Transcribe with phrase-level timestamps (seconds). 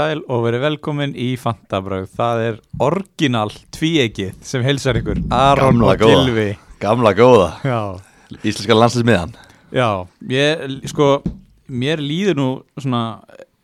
[0.00, 5.18] Sæl og verið velkomin í Fantabröð Það er orginal tvíegið sem heilsar ykkur.
[5.34, 6.00] Aron og.
[6.00, 8.00] Gilvi Gamla góða, Já,
[8.40, 9.34] íslenska landslismiðan
[9.74, 9.88] já.
[10.32, 11.10] Ég, sko,
[11.68, 12.48] mér líður nú
[12.80, 13.02] svona,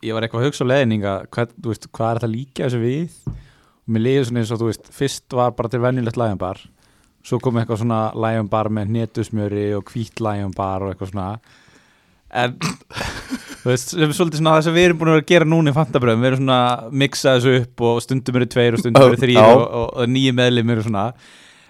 [0.05, 2.83] ég var eitthvað að hugsa á leðninga, hvað, þú veist, hvað er þetta líka þessu
[2.83, 3.17] við?
[3.33, 6.61] Og mér líður svona eins og þú veist, fyrst var bara til venjulegt lægjumbar
[7.27, 11.31] svo kom eitthvað svona lægjumbar með hnetusmjöri og hvít lægjumbar og eitthvað svona
[12.37, 12.53] en
[13.61, 16.29] þú veist, svolítið svona það sem við erum búin að gera núna í fantabröðum við
[16.31, 19.63] erum svona að mixa þessu upp og stundum eru tveir og stundum eru þrýr og,
[19.65, 21.07] og, og nýju meðlim eru svona.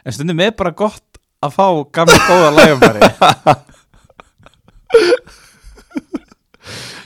[0.06, 1.66] En stundum er bara gott að fá
[1.98, 3.02] gamla góða lægjambari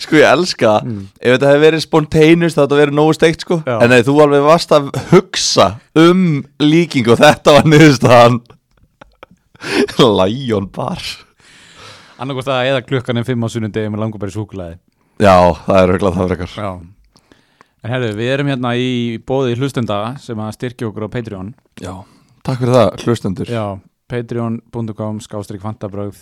[0.02, 1.04] Sko ég elska, Mm.
[1.22, 3.60] ef þetta hefði verið spontaneous þá þetta verið nógu steikt sko.
[3.68, 3.76] Já.
[3.86, 6.24] En nei, þú alveg varst að hugsa um
[6.60, 8.40] líking og þetta var niðurstaðan
[10.18, 10.98] Lion bar
[12.22, 14.78] annarkvæmst að eða klukkan er fimm á sunnundegi með langubæri súkulæði
[15.22, 15.36] Já,
[15.68, 16.54] það er auðvitað það frekar.
[16.58, 16.72] Já.
[17.82, 18.88] En herru, við erum hérna í
[19.26, 21.52] bóði hlustenda sem að styrkja okkur á Patreon.
[21.82, 21.92] Já,
[22.46, 23.50] takk fyrir það, hlustendur.
[23.54, 23.66] Já,
[24.10, 26.18] patreon.com skástrík fantabröð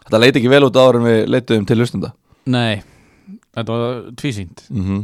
[0.00, 2.10] Þetta leiti ekki vel út áður en við leituðum til hlustenda.
[2.50, 2.80] Nei,
[3.54, 4.66] þetta var tvísýnt.
[4.72, 5.00] Mm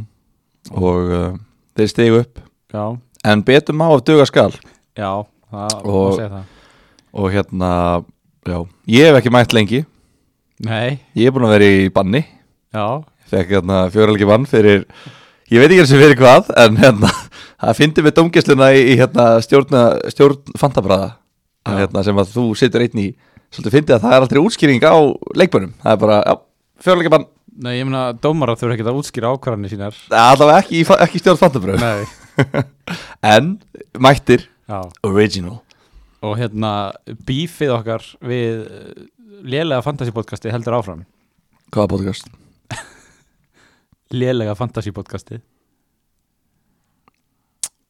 [0.75, 1.35] Og uh,
[1.79, 2.41] þeir stigu upp.
[2.73, 4.51] Já, En betum á af duga skal.
[4.97, 6.49] Já, það má Og- segja það.
[7.17, 7.69] Og hérna,
[8.47, 8.57] já,
[8.97, 9.83] ég hef ekki mætt lengi.
[10.65, 12.23] Nei, Ég er búin að vera í banni.
[12.73, 14.85] Já, Fekk hérna fjóralegi bann fyrir
[15.51, 17.09] Ég veit ekki eins og fyrir hvað En hérna,
[17.61, 19.77] það fyndi með dómgæsluna í, í hérna, stjórn,
[20.13, 21.09] stjórn fantabræða
[21.67, 23.07] hérna, Sem að þú situr einn í.
[23.53, 24.95] Svolítið fyndi að það er aldrei útskýring á
[25.39, 26.35] leikbönum Það er bara, já,
[26.87, 27.27] fjóralegi bann.
[27.57, 29.95] Nei, ég meina dómarar þurfa ekki að útskýra ákvarðanir sínar.
[30.13, 32.03] Allavega ekki, ekki stjórn fantabræð Nei,
[33.35, 33.55] En
[34.03, 34.47] mættir.
[34.67, 34.81] Já.
[35.07, 35.61] Original
[36.25, 36.71] Og hérna,
[37.27, 39.01] bífið okkar við eh,
[39.45, 41.03] lélega fantasy podcasti heldur áfram.
[41.73, 42.31] Hvaða podcast?
[44.15, 45.41] Lélega fantasy podcasti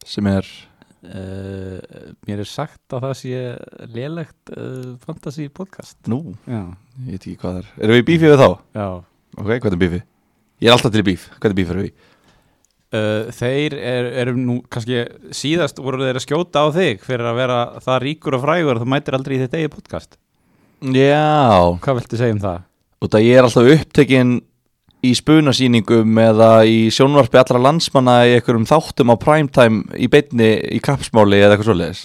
[0.08, 0.48] Sem er?
[1.08, 1.78] Uh,
[2.26, 3.42] mér er sagt að það sé
[3.94, 6.00] lélegt uh, fantasy podcast.
[6.10, 6.64] Nú, Já,
[7.06, 7.68] ég veit ekki hvað það er.
[7.86, 8.48] Erum við bífið við þá?
[8.80, 8.88] já.
[9.38, 10.06] Ok, hvað er bífið?
[10.58, 12.08] Ég er alltaf til bíf Hvað er bíf erum við?
[12.96, 15.06] Uh, Þeir er, eru nú kannski
[15.36, 18.84] síðast voru þeir að skjóta á þig fyrir að vera það ríkur og frægur að
[18.86, 20.20] þú mætir aldrei í þitt eigi podcast.
[20.82, 21.78] Já.
[21.84, 22.62] Hvað viltu segja um það?
[22.98, 24.36] Og það ég er alltaf upptekinn
[25.06, 30.82] í spunasýningum eða í sjónvarpi allra landsmanna í einhverjum þáttum á primetime í beinni í
[30.84, 32.04] kapsmáli eða eitthvað svoleiðis.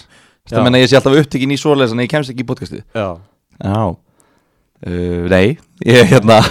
[0.49, 2.83] Það menna ég sé alltaf upptekinn í svoleiðis en ég kemst ekki í podcastið.
[2.93, 3.17] Já,
[3.61, 3.95] Já.
[4.83, 5.55] Uh, Nei,
[5.87, 6.41] ég hérna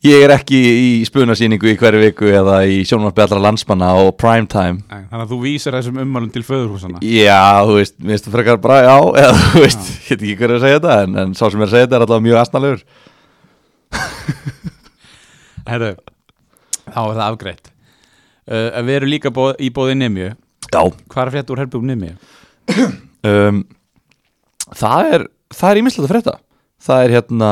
[0.00, 4.80] Ég er ekki í spunasýningu í hverju viku eða í sjónvarpi allra landsmanna á primetime
[4.88, 8.60] þannig að þú vísir þessum ummálum til föðurhúsana Já, þú veist, mér finnst það frekar
[8.64, 8.94] bara já
[9.26, 11.66] eða þú veist, ég veit ekki hverju að segja þetta en, en sá sem er
[11.68, 12.80] að segja þetta er alltaf mjög asnalegur.
[15.70, 15.90] Herru,
[16.88, 17.70] þá er það afgreitt.
[18.50, 20.30] Uh, Við erum líka bóð, í bóði Nemju
[20.70, 20.80] Já.
[21.12, 22.14] Hvað er frétt úr herbjum Nemju?
[23.28, 23.60] um,
[24.70, 26.34] Það er það er ímislegt að frétta.
[26.80, 27.50] Það er hérna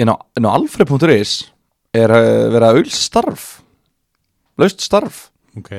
[0.00, 1.34] inn á, á alfred.is
[1.96, 3.46] er uh, verið að auðs starf.
[4.60, 5.26] Laust starf.
[5.58, 5.72] Ok.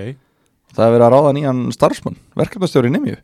[0.71, 3.17] Það er verið að ráða nýjan starfsmann verkefnastjóri í Nemju.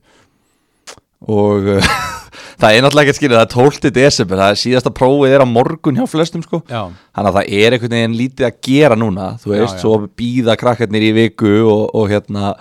[1.28, 1.92] Og uh,
[2.62, 3.92] það er náttúrulega ekki skilja það er 12.
[3.96, 6.62] desember, það er síðasta prófið er á morgun hjá flestum sko.
[6.70, 6.84] Já,
[7.16, 9.84] þannig að það er einhvern veginn lítið að gera núna þú Já, veist, já.
[9.84, 12.54] svo býða krakkarnir í viku og, og hérna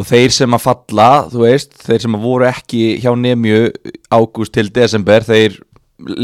[0.00, 3.58] og þeir sem að falla, þú veist þeir sem að voru ekki hjá Nemju
[4.12, 5.58] ágúst til desember, þeir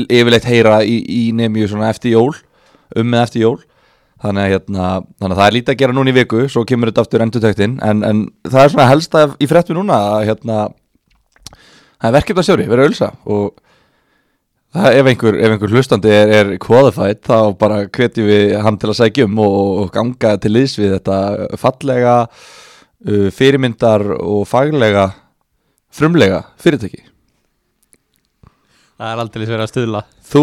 [0.07, 2.33] yfirleitt heyra í, í svona eftir jól,
[2.97, 3.59] um með eftir jól.
[4.19, 4.87] Þannig að, hérna,
[5.21, 7.77] þannig að það er lítið að gera núna í viku, svo kemur þetta aftur endurtöktin
[7.87, 10.57] en, en það er svona helsta í fréttu núna að hérna
[11.55, 13.11] það er verkefnastjóri, verið að ölsa.
[13.31, 13.53] Og
[14.69, 18.91] Það, ef, einhver, ef einhver hlustandi er, er qualified þá bara hvetjum við hann til
[18.93, 21.21] að sækja um og, og ganga til liðs við þetta
[21.57, 25.07] fallega uh, fyrirmyndar og faglega
[25.89, 27.01] frumlega fyrirtæki
[28.99, 30.03] það er aldrei verið að stuðla.
[30.29, 30.43] Þú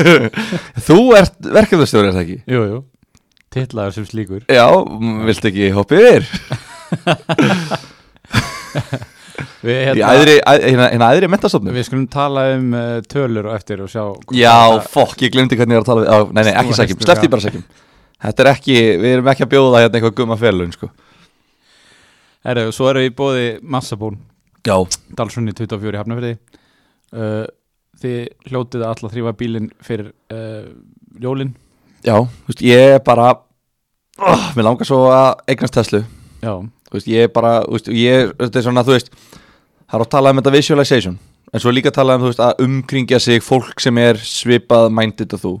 [0.86, 2.38] Þú ert verkefnastjóri er það ekki?
[2.54, 2.80] Jú, jú.
[3.50, 4.42] Tittlaður sem slíkur.
[4.46, 4.66] Já,
[5.26, 6.24] viltu ekki hoppið yfir?
[9.60, 11.72] Við, Í hérna, æðri, æ- hérna, hérna æðri mentastofnum?
[11.76, 14.02] við skulum tala um uh, tölur og eftir og sjá
[14.36, 14.52] Já,
[14.92, 17.30] fokk, ég glemdi hvernig ég er að tala við á, Nei, nei, ekki sækjum, sleppti
[17.32, 17.64] bara sækjum.
[18.24, 20.88] Þetta er ekki, við erum ekki að bjóða hérna eitthvað gumma felun, sko.
[22.48, 23.46] Herru, svo erum við bóði
[23.76, 24.16] Massabún
[24.64, 24.76] Já,
[25.16, 26.34] Dalsunni 24 í Hafnafriði
[27.16, 27.46] uh,
[28.00, 30.68] Þið hljótið að alltaf þrýfa bílinn fyrir uh,
[31.20, 31.50] jólin?
[32.06, 36.04] Já, þú veist, ég er bara oh, Mér langar svo að eignast Tesla
[36.40, 36.54] Já,
[36.90, 40.06] Þú veist, ég er bara, þú veist, ég Þetta er svona, þú veist Það er
[40.06, 41.18] að tala um þetta visualization
[41.50, 45.34] en svo líka talað um þú veist, að umkringja sig fólk sem er svipað minded
[45.34, 45.52] og þú.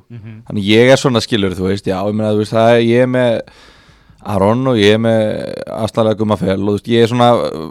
[0.46, 3.06] Þannig ég er svona skilur þú veist já, ég meina þú veist það er, ég
[3.06, 3.40] er með
[4.24, 5.20] Aron og ég er með
[5.72, 7.28] aðstæðlega gummafell og veist ég er svona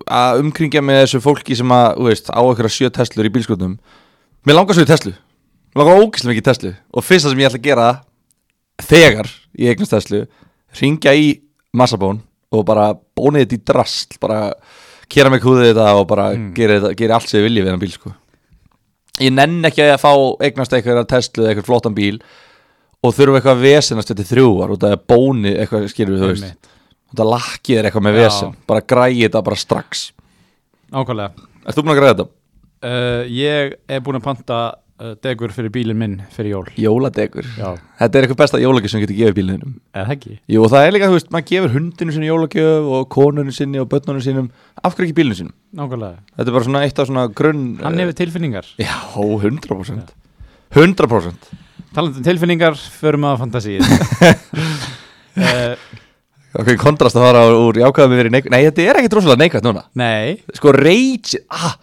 [0.10, 3.76] að umkringja með þessu fólki sem að veist á okkur sjö Teslur í bílskotum
[4.48, 7.50] mér langar svo í Teslu mér langar ógislega mikið í Teslu og fyrsta sem ég
[7.52, 7.90] ætla að gera
[8.90, 9.30] þegar
[9.60, 10.24] ég eignast Teslu
[10.82, 11.30] ringja í
[11.78, 14.40] massabón og bara bónið þetta í drast bara
[15.10, 16.54] kera mig húðið þetta og bara Mm.
[16.58, 18.12] gera, þetta, gera allt sem ég vilji við hann bíl sko.
[19.20, 20.12] ég nenn ekki að fá
[20.46, 22.20] eignast eitthvað Tesla eða eitthvað flottan bíl
[23.04, 26.32] og þurfa eitthvað að vesenast þetta þrjúar og það er bónið eitthvað skilur við þú
[26.34, 26.74] veist.
[27.10, 28.52] Og það lakkið er eitthvað með vesen.
[28.70, 30.04] Bara græði þetta bara strax.
[30.92, 32.30] Ákvæmlega Erst þú búin að græða þetta?
[32.90, 34.60] uh, Ég er búin að panta
[35.00, 36.66] uh, degur fyrir bílinn minn fyrir jól.
[36.80, 37.46] Jóladegur?
[37.60, 39.74] Já, Þetta er eitthvað besta jólagjöf sem getur gefið bílinum.
[39.96, 40.36] Eða ekki?
[40.50, 43.82] Jú, og það er líka, þú veist, maður gefur hundinu sinni jólagjöf og konunni sinni
[43.84, 44.50] og börnunni sinum.
[44.84, 45.54] Af hverju ekki bílinu sinum?
[45.78, 46.22] Nákvæmlega.
[46.36, 48.70] Þetta er bara svona eitt af svona grunn Hann hefur tilfinningar.
[48.82, 50.14] Já, 100%
[50.74, 51.50] 100%
[51.96, 53.82] Talandi um tilfinningar, förum að fantasíð
[55.40, 55.74] uh,
[56.60, 59.66] Ok, kontrast að fara úr jákvæðum yfir í neikvæð Nei, þetta er ekkit rosalega neikvæð
[59.68, 59.84] núna.
[59.98, 61.76] Nei, Sko, rage Ah.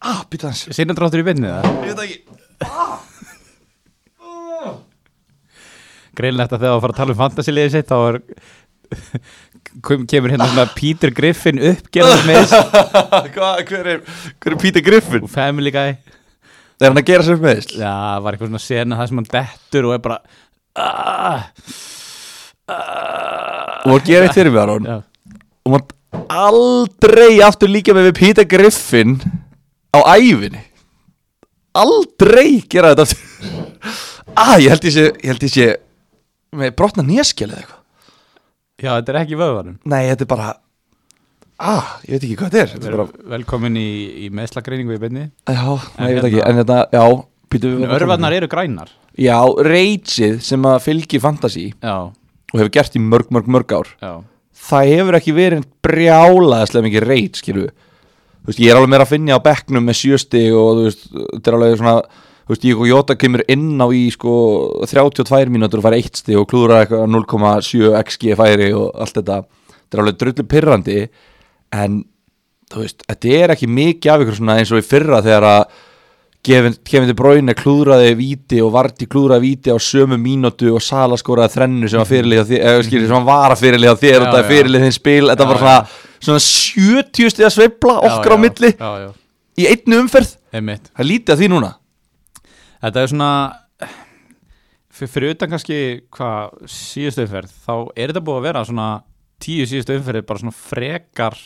[0.00, 2.18] Ah, býta hans sinna dráttur í beinni það Ég veit ekki.
[6.20, 8.16] Greinlegt að þegar að fara að tala um fantasíliðið sitt þá er
[10.10, 12.54] kemur hérna svona Peter Griffin uppgerðar með
[13.70, 14.00] hver er,
[14.42, 15.28] hver er Peter Griffin?
[15.30, 15.94] Family Guy
[16.80, 17.74] Er hann að gera sér upp meðisl?
[17.82, 17.92] Já,
[18.24, 20.16] var eitthvað svona sena það sem hann dettur og er bara
[20.80, 21.42] ah,
[22.70, 25.96] ah, Og að gera eitt fyrir mig, Aron Og maður
[26.40, 29.18] aldrei aftur líka með við Peter Griffin
[29.92, 30.64] á æfinni
[31.80, 33.26] Aldrei gera þetta aftur.
[34.40, 35.66] Ah, ég held ég sé,
[36.54, 37.80] með brotna nýjaskjali eða eitthvað.
[38.80, 40.46] Já þetta er ekki vöðvanum Nei, þetta er bara
[41.60, 42.70] Ah, ég veit ekki hvað þetta er.
[42.72, 43.88] Þetta er bara, Velkomin í,
[44.24, 45.26] í meðslagreiningu í beinni.
[45.44, 45.60] Já,
[45.98, 47.04] nei, ég veit hérna- ekki En þetta, já,
[47.52, 48.94] býtu við Örvarnar eru grænar.
[49.20, 49.36] Já,
[49.66, 54.12] reitsið sem að fylgi fantasy Já, og hefur gert í mörg, mörg, mörg ár já,
[54.70, 59.12] það hefur ekki verið brjálaðislega mikið reit, skilju þú veist, ég er alveg meira að
[59.12, 62.80] finna á bekknum með sjösti og þú veist, þetta er alveg svona þú veist, ég
[62.80, 64.34] og Jóta kemur inn á í sko
[64.86, 69.40] 32 mínútur og fær eitt sti og klúðra eitthvað 0,7 xg færi og allt þetta,
[69.74, 70.98] þetta er alveg drullu pirrandi
[71.72, 72.02] en
[72.70, 75.78] þú veist, þetta er ekki mikið af ykkur svona eins og í fyrra þegar að
[76.40, 81.52] Kevin De Bruyne klúðraði víti og Varti klúðraði víti á sömu mínútu og Sala skoraði
[81.52, 84.50] þrennu sem skilur sem var að fyrirlið þér Já, og það er já.
[84.54, 85.74] fyrirlið þinn spil þetta Já, var svona,
[86.24, 88.70] svona 70 stiga sveifla okkar já, á milli
[89.60, 90.88] í einnu umferð, einmitt.
[90.94, 91.70] Það er lítið að því núna.
[92.80, 93.30] Þetta er svona
[94.96, 95.78] fyr- fyrir utan kannski
[96.16, 98.88] hvað síðustu umferð þá er þetta búið að vera svona
[99.44, 101.36] tíu síðustu umferði bara svona frekar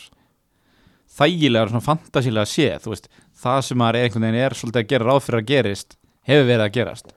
[1.15, 3.09] þægilegar svona fantasílega séð þú veist,
[3.41, 6.47] það sem maður er einhvern veginn er svolítið að gera ráð fyrir að gerist hefur
[6.49, 7.13] verið að gerast.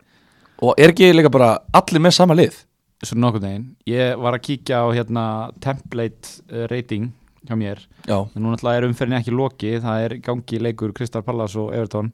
[0.59, 2.61] Og er ekki líka bara allir með sama lið?
[3.07, 5.25] Svona nokkurn veginn, ég var að kíkja á hérna
[5.62, 7.12] template uh, rating
[7.47, 11.23] hjá mér, já, en nú náttúrulega er umferðin ekki loki, það er gangi leikur Kristal
[11.25, 12.11] Pallas og Everton.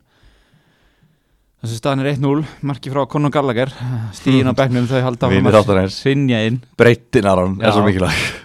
[1.64, 3.72] Þessi staðan er 1-0 marki frá Conor Gallagher.
[4.12, 6.60] Stíðin á bekknum þau halda áfram Vinir að hrynja inn.
[6.76, 7.70] Breytin Aron Já.
[7.70, 8.43] er svo mikilvæg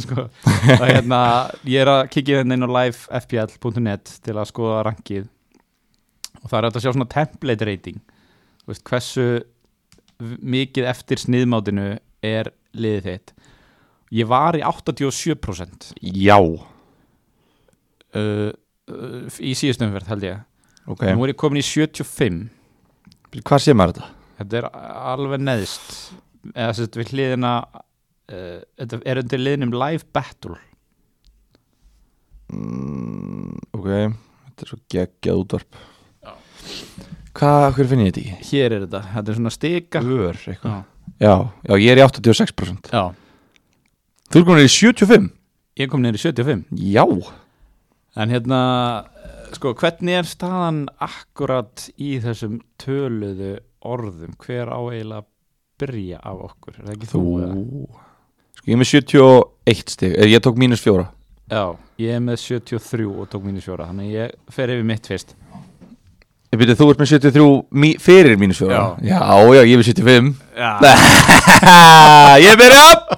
[0.04, 0.26] sko.
[0.28, 1.20] og hérna,
[1.68, 5.26] ég er að kíkja hérna inn á livefpl.net til að skoða rankið.
[6.42, 8.00] Og það er að sjá svona template rating.
[8.66, 9.26] Veist, hversu
[10.56, 11.88] mikið eftir sniðmátinu
[12.24, 13.28] er liðið þitt.
[14.16, 16.60] Ég var í 87% já, uh,
[18.14, 20.44] uh, í síðustu umferð held ég.
[20.86, 22.46] Ok, nú er ég komin í 75
[23.44, 24.12] hvað sé maður þetta?
[24.38, 24.68] þetta er
[25.12, 25.96] alveg neðst.
[26.52, 27.52] Eða að við hliðina
[28.32, 30.56] uh, þetta er undir liðnum live battle.
[32.52, 33.86] Mm, ok,
[34.46, 35.78] þetta er svo geggjað útvarp.
[37.36, 38.50] Hvað, hver finn ég þetta ekki?
[38.50, 40.00] hér er þetta, þetta er svona stika.
[40.02, 40.76] Ör, eitthvað.
[40.76, 41.32] Já, Já,
[41.64, 43.02] já, ég er í 86% já.
[44.26, 45.28] Þú er komin í 75
[45.78, 47.04] ég kom niður í 75 Já.
[48.16, 48.58] En hérna,
[49.22, 53.52] eh, sko, hvernig er staðan akkurat í þessum töluðu
[53.86, 54.34] orðum?
[54.42, 55.30] Hver á eiginlega að
[55.80, 56.78] byrja af okkur?
[56.80, 58.04] Er það ekki þú, eða?
[58.66, 61.04] Ég er með 71 stig eh, Ég tók mínus fjóra.
[61.46, 65.36] Já, ég er með 73 og tók mínus fjóra þannig ég fer yfir mitt fyrst.
[66.50, 68.80] Ég byrja, þú ert með 73 mí, fyrir mínus fjóra?
[68.98, 69.06] Já.
[69.06, 69.20] já,
[69.54, 70.70] já, ég er með 75 já,
[72.46, 73.14] Ég byrja upp!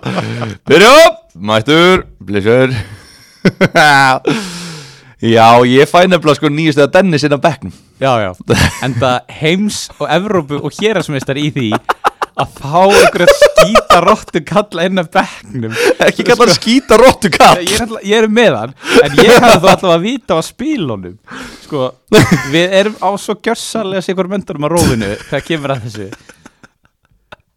[0.68, 1.18] Byrja upp!
[1.48, 2.76] Mættur Blissur
[5.18, 7.72] Já, ég fæ nefnilega sko nýjast eða Dennis inn á bekknum.
[7.98, 8.30] Já, já.
[8.86, 11.72] en það heims og Evrópu og hérasmeistar í því
[12.38, 15.76] að fá einhverja skýta róttu kalla inn að bekknum.
[16.06, 17.62] Ekki kalla hann skýta róttu kall.
[17.66, 21.16] ég ég er með hann en ég hefði þó alltaf að vita á spílunum.
[21.64, 21.88] Sko,
[22.54, 26.10] við erum á svo gjörsalega sigur möndurum á rófinu þegar kemur að þessu.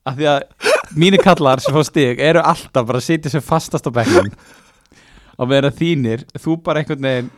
[0.01, 3.85] Af því að mínir kallar sem fá stig eru alltaf bara að sitja sem fastast
[3.85, 4.33] á bekknum
[5.41, 7.29] og meðan þínir, þú bara einhvern veginn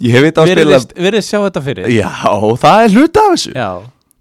[0.00, 1.88] Ég hef veit á að spila virðist, virðist sjá þetta fyrir.
[1.92, 2.08] Já,
[2.62, 3.50] það er hluta af þessu.
[3.52, 3.70] Já,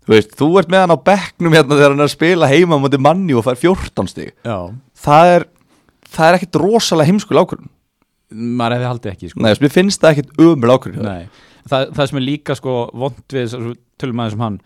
[0.10, 2.80] Þú veist, þú ert með hann á bekknum hérna þegar hann er að spila heima
[2.82, 4.32] móti manni og fær 14 stig.
[4.42, 4.58] Já.
[4.98, 5.46] Það er,
[6.10, 7.70] það er ekkit rosalega heimskul ákvörðun.
[8.30, 9.44] Maður hefði haldið ekki sko.
[9.46, 11.30] Nei, mér finnst það ekkit umul ákvörðun
[11.70, 13.56] það, það sem er líka sko vond við,
[14.00, 14.60] tölum aðeins um hann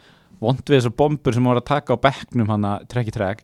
[0.43, 3.43] vond við þessar bombur sem voru að taka á bekknum hann að trekk í trekk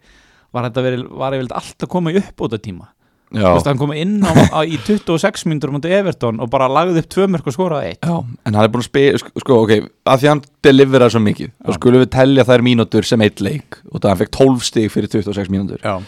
[0.56, 2.90] var þetta verið, var yfirleitt allt að koma í uppbóta tíma
[3.30, 7.10] Veist, hann kom inn á, á, í 26 mínútur mútið Everton og bara lagði upp
[7.14, 8.02] tvö mörg og skoraði eitt.
[8.02, 9.74] Já, en hann er búin að spila, sko, ok,
[10.10, 13.78] að því hann deliveraði svo mikið, þá skulum við telja þær mínútur sem eitt leik
[13.92, 15.84] og það hann fekk 12 stig fyrir 26 mínútur.
[15.86, 16.00] Já,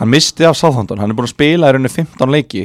[0.00, 2.64] Hann misti af Southampton, hann er búin að spila í rauninni 15 leiki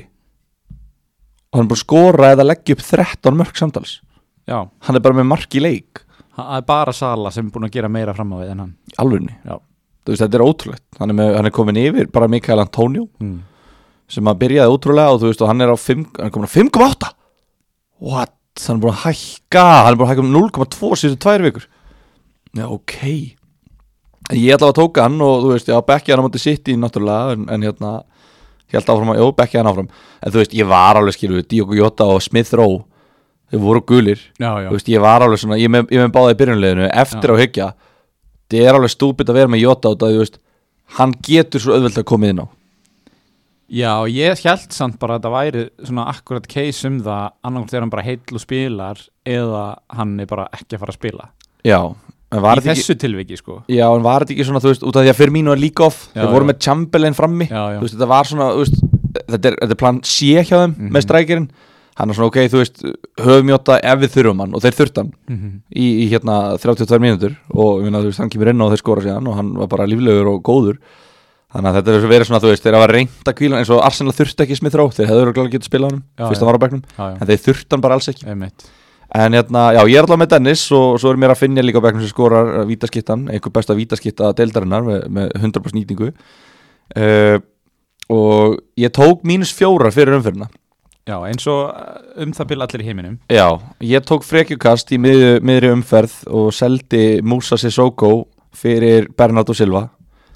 [1.52, 4.00] og hann er búin að skora eða leggja upp 13 mörg samtals.
[4.48, 6.06] já, Hann er bara með mark í leik,
[6.38, 8.74] það er bara Sala sem er búin að gera meira fram á við en hann.
[10.10, 10.84] Veist, þetta er ótrúlegt.
[10.98, 13.04] Hann er, með, hann er komin yfir bara Mikael Antonio.
[13.22, 13.44] Mm.
[14.10, 16.50] Sem að byrjaði ótrúlega og þú veist, og hann er á 5, hann er komin
[16.50, 17.10] á 5,8.
[18.02, 18.36] What?
[18.60, 21.68] Hann er búin að hækka, hann er búin að hækka um 0,2 síðustu tvær vikur.
[22.58, 22.96] Já, ok.
[24.30, 26.70] En ég ætla að tóka hann og þú veist, já, bekkja hann á móti sitt
[26.70, 27.92] í náttúrulega, en, en hérna,
[28.70, 29.90] ég held áfram að, jú, bekkja hann áfram.
[30.20, 32.84] En þú veist, ég var alveg, skilu, Diogo Jota og Smith Rowe,
[33.54, 34.22] þau voru gulir.
[34.42, 36.90] Já, já, Þú veist, ég var alveg svona, ég með, ég með báða í byrjunleginu,
[37.06, 37.38] eftir Já.
[37.38, 37.68] á hyggja,
[38.50, 40.40] það er alveg stúpid að vera með Jota og það, þú veist,
[41.00, 42.46] hann getur svo auðvelt að koma inn á.
[43.70, 47.86] Já, ég held samt bara að þetta væri svona akkurat case um það annarkvæmt þegar
[47.86, 49.64] hann bara heill og spilar eða
[49.98, 51.30] hann er bara ekki að fara að spila
[51.66, 51.80] Já,
[52.32, 52.82] en var í þetta ekki...
[52.82, 55.20] þessu tilviki sko Já, en var þetta ekki svona, þú veist, út af því að
[55.22, 56.50] fyrir mínu er líka off Já, Þeir voru já.
[56.52, 58.80] með Chamberlain frammi Já, Þú veist, þetta var svona, þú veist
[59.20, 60.90] Þetta er, þetta er plan C hjá þeim Mhm.
[60.96, 61.50] með strækirinn
[62.00, 62.78] Hann er svona, ok, þú veist,
[63.20, 65.50] höfum mjóta ef við þurfum hann Og þeir þurft hann Mhm.
[65.76, 69.28] í, í hérna 32 mínútur Og þú veist, hann kemur inn og þeir skora síðan
[71.50, 73.70] Hann Þannig að þetta er verið svona, þú veist, þeir hafa reynt að kvíla Eins
[73.74, 76.46] og Arsenal þurft ekki smið þró Þeir hefðu örugglega getað spilað hann, Já, fyrst já.
[76.46, 78.28] hann var á já, En þeir þurft hann bara alls ekki.
[78.30, 78.68] Einmitt.
[79.18, 81.82] En hérna, já, ég er allavega með Dennis og svo er mér að finna líka
[81.82, 86.12] á bekknum sem skorar uh, vítaskittan, einhver besta vítaskitta deildarinnar með, með 100% nýtingu.
[86.94, 87.42] Uh,
[88.14, 90.48] og ég tók mínus fjórar fyrir umfyrirna
[91.10, 93.18] Já, eins og uh, um það byrja allir í heiminum.
[93.34, 93.48] Já,
[93.82, 99.88] ég tók frekjukast í miðri, miðri umferð og seldi Musa Sissoko fyrir Bernardo Silva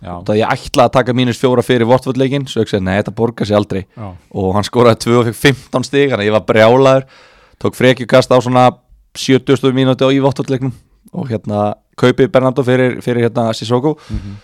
[0.04, 3.48] Það ég ætla að taka mínus fjóra fyrir vortvöldleikin svo ég segi, nei, þetta borgar
[3.48, 3.86] sér aldrei.
[3.98, 7.06] Já, og hann skoraði 2 og fekk 15 stig þannig að ég var brjálaður.
[7.64, 8.66] Tók frekjukast á svona
[9.16, 10.74] 70 mínúti á í vortvöldleiknum
[11.14, 13.98] og hérna kaupi Bernardo fyrir, fyrir hérna Sissoko.
[14.10, 14.36] Mhm.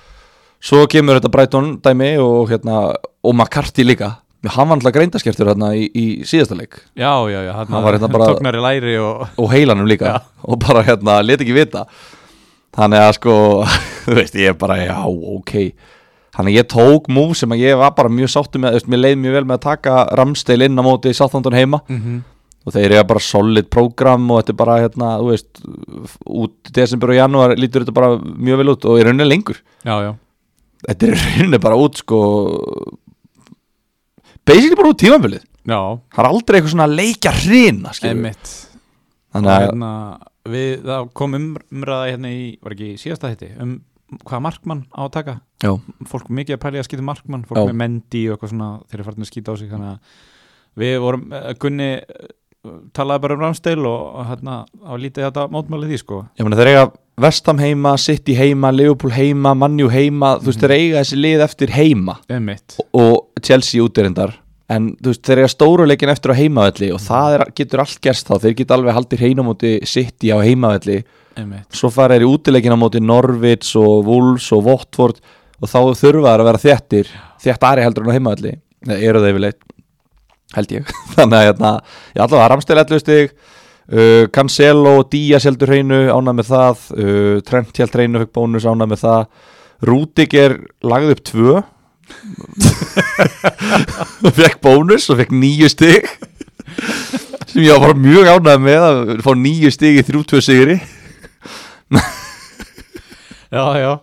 [0.62, 4.18] svo kemur þetta Brighton dæmi og hérna og McCarthy líka.
[4.48, 6.78] Hann var alltaf greindaskjörtur hérna í, í síðasta leik.
[6.96, 10.06] Já, já, já Hann var hérna bara- Tóknar í læri og og heilanum líka.
[10.06, 10.22] Já.
[10.44, 11.86] og bara hérna let ekki vita
[12.78, 13.36] þannig að sko
[14.06, 15.54] þú veist ég er bara já ok.
[16.40, 18.90] Þannig að ég tók múf sem að ég var bara mjög sáttu með þú veist,
[18.94, 21.82] mér leið mjög vel með að taka Ramsdale inn á móti Southampton heima.
[21.90, 22.20] Mhm.
[22.68, 25.62] og þeir eru bara solid program og þetta er bara hérna þú veist
[26.28, 29.62] út í desember og janúar lítur þetta bara mjög vel út og er rauninni lengur.
[29.88, 30.12] Já, já,
[30.86, 32.20] þetta er rauninni bara út sko
[34.46, 35.44] basically bara út tímabilið.
[35.70, 35.80] Já,
[36.14, 38.54] það er aldrei eitthvað svona leikja hrina einmitt
[39.34, 39.92] þannig og að hérna,
[40.50, 43.76] við, það kom um, umræða hérna í, var ekki síðasta þetta um
[44.26, 45.36] hvaða markmann á að taka?
[45.62, 45.72] Já,
[46.10, 47.68] fólk mikið að pæli að skýta markmann fólk Já.
[47.70, 50.00] með mendi og eitthvað svona þeir eru farin að skýta á sig þannig að
[50.80, 52.32] við vorum, eh, Gunni eh,
[52.98, 56.18] talaði bara um Ramsdale og og hérna á lítið þetta mótmælið því sko.
[56.40, 56.88] Ég meina þeir eiga
[57.20, 60.64] Vestham heima, City heima, Liverpool heima, Manju heima Þú veist Mhm.
[60.64, 62.18] þeir eiga þessi lið eftir heima.
[62.30, 64.34] Einmitt, Og Chelsea útirindar
[64.70, 68.28] En þú veist þeir eiga stóruleikin eftir á heimavelli Og það er, getur allt gerst
[68.30, 68.36] þá.
[68.44, 71.00] Þeir geta alveg haldið hreina móti City á heimavelli.
[71.40, 71.68] Einmitt.
[71.74, 75.24] Svo fara þeir í útileikin á móti Norwich og Wolves og Watford
[75.60, 77.10] Og þá þurfa þeir að vera þéttir
[77.40, 78.54] Þéttari heldur en á heimavelli.
[78.88, 79.66] Nei, eru þeir yfirleitt
[80.56, 80.92] Held ég.
[81.16, 81.72] Þannig að hérna,
[82.16, 83.34] ég allavega Ramstel 11 stig
[83.94, 86.86] uh, Cancelo og Díaz heldur hreinu ánað með það.
[86.96, 89.28] Uh, Trent held hreinu fekk bónus ánað með það.
[89.90, 91.60] Rúdiger lagði upp tvö
[94.40, 96.08] fekk bónus og fekk nýju stig
[97.50, 100.78] sem ég var mjög ánað með að fá nýju stig í þrjú-tvö sigri.
[103.50, 103.96] Já, já,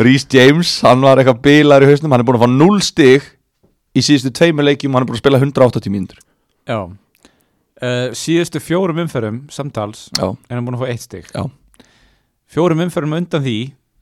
[0.00, 3.26] Rhys James, hann var eitthvað bilar í hausnum hann er búin að fá 0 stig
[3.92, 6.22] í síðustu tveimur leikjum og hann er búin að spila 180 mínútur.
[6.64, 6.78] Já.
[7.76, 11.28] Uh, síðustu fjórum umferðum samtals Já, er hann búin að fá eitt stig.
[11.28, 11.44] Já.
[12.48, 13.56] fjórum umferðum undan því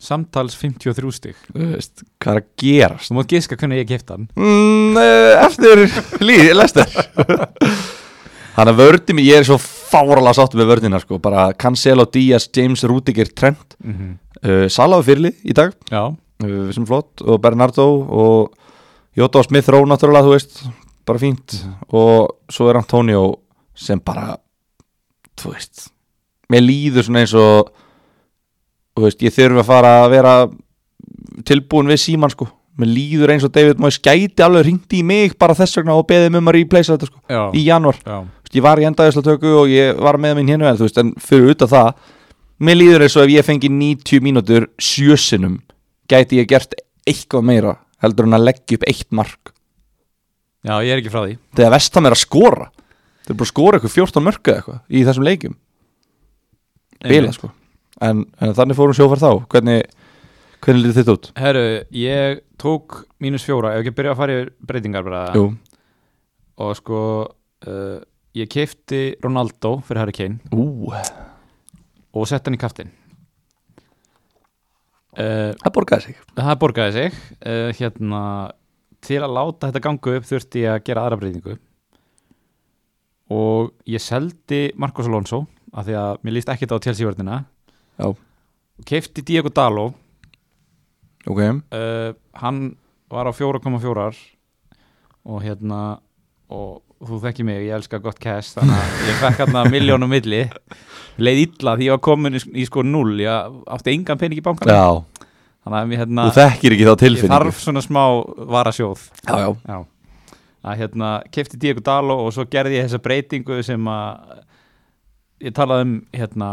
[0.04, 1.36] samtals 53 stig.
[1.50, 3.10] Þú veist, hvað er að gerast?
[3.10, 4.26] Þú mátt giska hvernig ég kefti hann.
[4.36, 5.84] Mm, eh, Eftir
[6.24, 6.90] líð, lester.
[8.54, 12.46] Þannig að vördi mig, ég er svo fáralega sáttu með vördina sko, bara Cancelo, Díaz,
[12.54, 13.74] James, Rudiger, Trent.
[13.82, 14.12] Mm -hmm.
[14.44, 15.72] uh, Salah var fyrirlið í dag.
[15.90, 17.22] Já, uh, sem flott.
[17.22, 18.52] Og Bernardo og
[19.16, 20.64] Jota og Smith Rowe náttúrulega, þú veist
[21.06, 21.64] bara fínt.
[21.88, 23.40] Og svo er Antonio
[23.74, 24.36] sem bara
[25.36, 25.90] þú veist
[26.52, 27.72] mér líður svona eins og
[28.94, 30.34] þú veist, ég þurfi að fara að vera
[31.48, 32.48] tilbúin við síman sko.
[32.78, 36.08] Mér líður eins og David Moyes gæti alveg ringdi í mig bara þess vegna og
[36.10, 38.00] beðið um að replacea þetta sko já, í janúar,
[38.50, 41.54] ég var í endaðislega og ég var með minn hérna en þú veist, en fyrir
[41.54, 41.92] utan það
[42.66, 45.60] mér líður eins og ef ég fengi 90 mínútur sjösinum
[46.10, 46.74] gæti ég gert
[47.06, 49.54] eitthvað meira heldur en að leggja upp eitt mark.
[50.64, 51.38] Já, ég er ekki frá því.
[51.54, 55.04] Þegar vestam er að skora þeir eru bara að skora eitthvað 14 mörku eitthvað í
[55.06, 55.60] þessum leikjum.
[57.04, 57.54] Bila sko
[58.02, 59.30] en, en þannig fórum sjófar þá.
[59.52, 59.84] Hvernig,
[60.64, 61.30] hvernig lítið þetta út?
[61.38, 61.64] Herru,
[61.98, 63.74] ég tók mínus fjóra.
[63.76, 65.22] Ef ekki byrja að fara í breytingar bara.
[65.36, 65.46] Jú,
[66.64, 68.00] Og sko uh,
[68.34, 70.38] Ég kefti Ronaldo fyrir Harry Kane.
[70.54, 70.90] Ú,
[72.14, 72.90] Og sett hann í kaftin
[75.18, 76.20] uh, það borgaði sig.
[76.38, 77.18] Það borgaði sig.
[77.42, 78.22] Uh, Hérna
[79.04, 81.58] Til að láta þetta gangu upp þurfti ég að gera aðra breytingu.
[83.34, 85.42] Og ég seldi Marcos Alonso
[85.74, 87.42] af því að mér líst ekkert á Chelsea-vörnina
[87.98, 88.08] Já,
[88.88, 89.92] Kefti Diego Dalo
[91.26, 91.38] ok.
[91.38, 92.74] Uh, hann
[93.12, 94.16] var á 4,4
[95.24, 95.82] og hérna
[96.52, 100.42] og þú þekki mig, ég elska gott cash þannig að ég fekk hérna miljónum milli.
[101.20, 104.44] Leið illa því ég var komin í, í sko 0, ég átti engan pening í
[104.44, 104.84] bankan Já,
[105.64, 107.34] þannig að ég, hérna, þú þekkir ekki þá ég tilfinningu.
[107.36, 108.02] þarf svona smá
[108.56, 109.04] varasjóð.
[109.22, 109.78] Já, já, já.
[110.64, 114.38] Að hérna, kefti Diego Dalo og svo gerði ég þessa breytingu sem að
[115.44, 116.50] ég talaði um hérna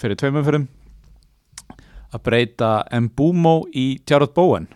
[0.00, 0.64] fyrir tveimum fyrir
[2.12, 2.72] að breyta
[3.06, 4.68] Mbumo í Jarrod Bowen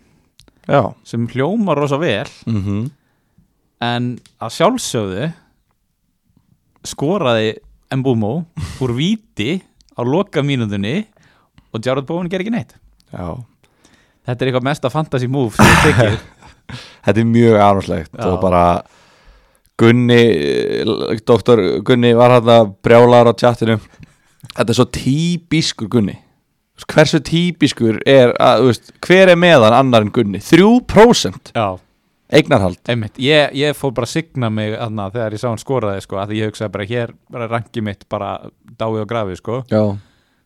[0.67, 0.95] já.
[1.05, 2.87] sem hljómar rosa vel mm
[3.83, 5.27] en að sjálfsögðu
[6.87, 7.57] skoraði
[7.97, 8.33] Mbumo
[8.83, 9.61] úr víti
[9.95, 11.05] á loka mínúndunni
[11.73, 12.75] og Jarrod Bowen ger ekki neitt.
[13.13, 13.37] Já,
[14.27, 16.17] þetta er eitthvað mesta fantasy move sem ég tekið.
[17.07, 18.63] Þetta er mjög ánúslegt og bara
[19.79, 20.17] Gunni,
[21.29, 23.77] doktor Gunni var hann að brjálar á tjattinu
[24.49, 26.17] Þetta er svo típiskur Gunni
[26.85, 30.43] Hversu típiskur er að, veist, hver er meðan annar en Gunni?
[30.45, 31.79] 3% já,
[32.37, 32.81] eignarhald.
[32.93, 36.19] Einmitt, ég, ég fór bara að signa mig aðna þegar ég sá hann skoraði sko,
[36.21, 38.35] að ég hugsaði bara hér bara rangi mitt bara
[38.77, 39.63] dáið og grafið sko.
[39.73, 39.83] Já.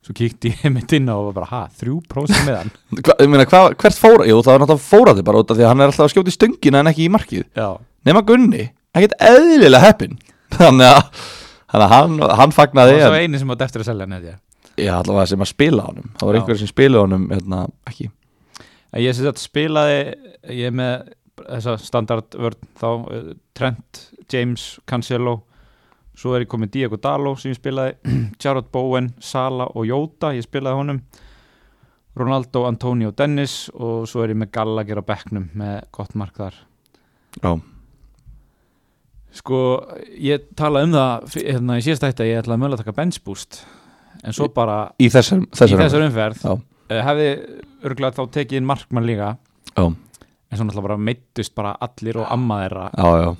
[0.06, 2.70] Svo kíkti ég mitt inn á og var bara ha, 3% með hann
[3.02, 4.28] Hva, ég meina, hva, hvert fóra?
[4.30, 6.32] Jú, það er náttúrulega fóraði bara út af því að hann er alltaf að skjóta
[6.32, 7.42] í stöngina en ekki í markið.
[7.58, 7.68] Já,
[8.08, 10.16] Nema Gunni, ekkert eðlilega heppin
[10.56, 11.26] Þannig að,
[11.74, 14.38] hann, hann það fagnaði var svo eini sem átt eftir að selja hann ég
[14.80, 16.10] Já, allavega sem að spila á honum.
[16.16, 16.40] Það var Já.
[16.40, 18.10] einhver sem spilaði honum, hérna, ekki.
[19.00, 19.98] Ég sem sagt spilaði
[20.56, 25.40] ég með þessa standardvörn þá uh, Trent, James, Cancelo.
[26.20, 30.46] Svo er ég komið Diego Dalo sem ég spilaði Jarrod Bowen, Sala og Jota ég
[30.46, 31.02] spilaði honum.
[32.20, 36.56] Ronaldo, Antonio, Dennis og svo er ég með Gallagher á bekknum með gott mark þar.
[37.38, 37.52] Já,
[39.30, 39.58] Sko,
[40.18, 43.20] ég talaði um það hérna í síðast ætti að ég ætlaði mögulega að taka bench
[43.22, 43.60] boost
[44.24, 46.42] en svo bara í þessar, í þessar þessar umferð.
[46.44, 46.56] Já.
[46.56, 47.28] uh, hefði
[47.88, 49.30] örgulega þá tekið inn markmann líka.
[49.70, 53.30] Já, en svo náttúrulega bara meittust bara allir og amma þeirra já, já.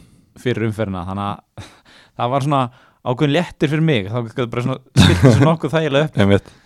[0.45, 1.05] fyrir umferðina.
[1.09, 1.69] Þannig að
[2.21, 2.62] það var svona
[3.01, 4.11] ákveðin léttir fyrir mig.
[4.11, 6.19] Þá gæti bara svona stilt þessu nokkuð þægilega upp.
[6.25, 6.57] Einmitt.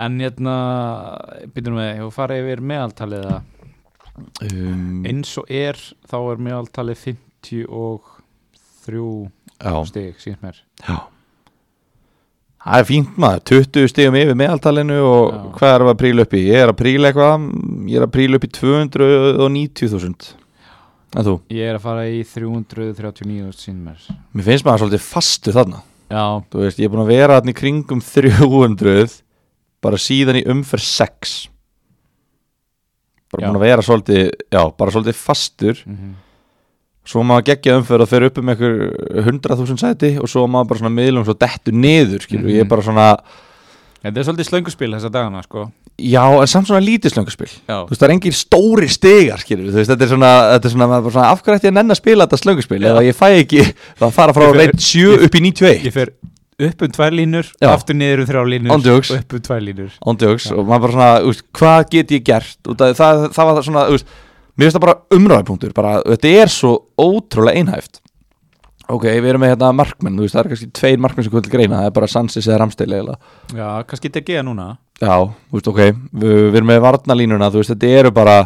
[0.00, 0.56] en hérna,
[1.54, 3.40] byrjum við ég fara yfir meðaltalið að
[4.48, 7.02] um, eins og er þá er meðaltalið
[7.50, 7.66] 53
[9.60, 10.62] Já, stig síðan mér.
[10.86, 10.96] Já
[12.60, 15.38] Það er fínt maður, 20 stigum yfir meðaltalinu og Já.
[15.56, 16.40] hvað við að príla upp í?
[16.44, 17.46] Ég er að príla eitthvað,
[17.88, 20.34] ég er að príla upp í 290.000
[21.10, 21.32] En þú?
[21.50, 23.80] ég er að fara í 339 síðan
[24.36, 25.80] mér finnst maður svolítið fastur þarna
[26.12, 29.16] já, Þú veist, ég er búin að vera þarna í kringum 300
[29.82, 31.32] bara síðan í umferð 6
[33.32, 33.48] bara Já.
[33.48, 36.10] búin að vera svolítið já, bara svolítið fastur mm
[37.10, 38.74] svo maður geggja umferð og fer upp um einhver
[39.26, 42.54] 100.000 sæti og svo maður bara svona miðlum svo dettur niður, skilur, Mhm.
[42.56, 43.08] ég er bara svona
[44.04, 45.70] þetta er svolítið slönguspil þessa dagana sko.
[46.00, 47.50] Já, en samt svona lítið slönguspil.
[47.68, 49.66] Já, þú veist, það er engin stóri stigar, skilur.
[49.68, 51.72] Þú veist, þetta er svona, þetta er svona, maður bara svona af hverju ætti ég
[51.74, 53.60] að nenn að spila þetta slönguspil, ef ég fæ ekki
[54.00, 56.08] það fara frá reynd 7 upp í 91 ég fer
[56.60, 57.68] upp um tvær línur Já.
[57.74, 59.10] aftur niður um þrjá línur Ándjóks.
[59.12, 59.90] og upp um tvær línur.
[60.06, 60.56] Ándjóks Já.
[60.56, 62.56] og maður bara svona, úst, hvað get ég gert?
[62.68, 64.04] Og það, það, það var svona, úst,
[64.54, 68.00] mér finnst það bara umræðpunktur, bara þetta er svo ótrúlega einhæft.
[68.90, 71.78] Ok, við erum með hérna markmenn, veist, það er kannski tveir markmenn sem kvöldi greina,
[71.78, 73.14] það er bara Sansis eða Ramsteili eða,
[73.54, 74.72] já, kannski DG núna.
[74.98, 75.14] Já,
[75.54, 78.36] veist, ok Við, við erum með varnalínuna, veist, þetta eru bara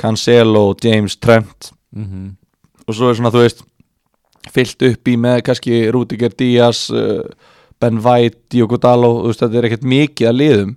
[0.00, 1.70] Cancelo, James, Trent.
[1.94, 2.32] Mm
[2.86, 3.64] og svo er svona, þú veist
[4.52, 7.22] fyllt upp í með kannski Rudiger Díaz uh,
[7.82, 10.72] Ben White, Diogo Dalo þetta er ekkert mikið að liðum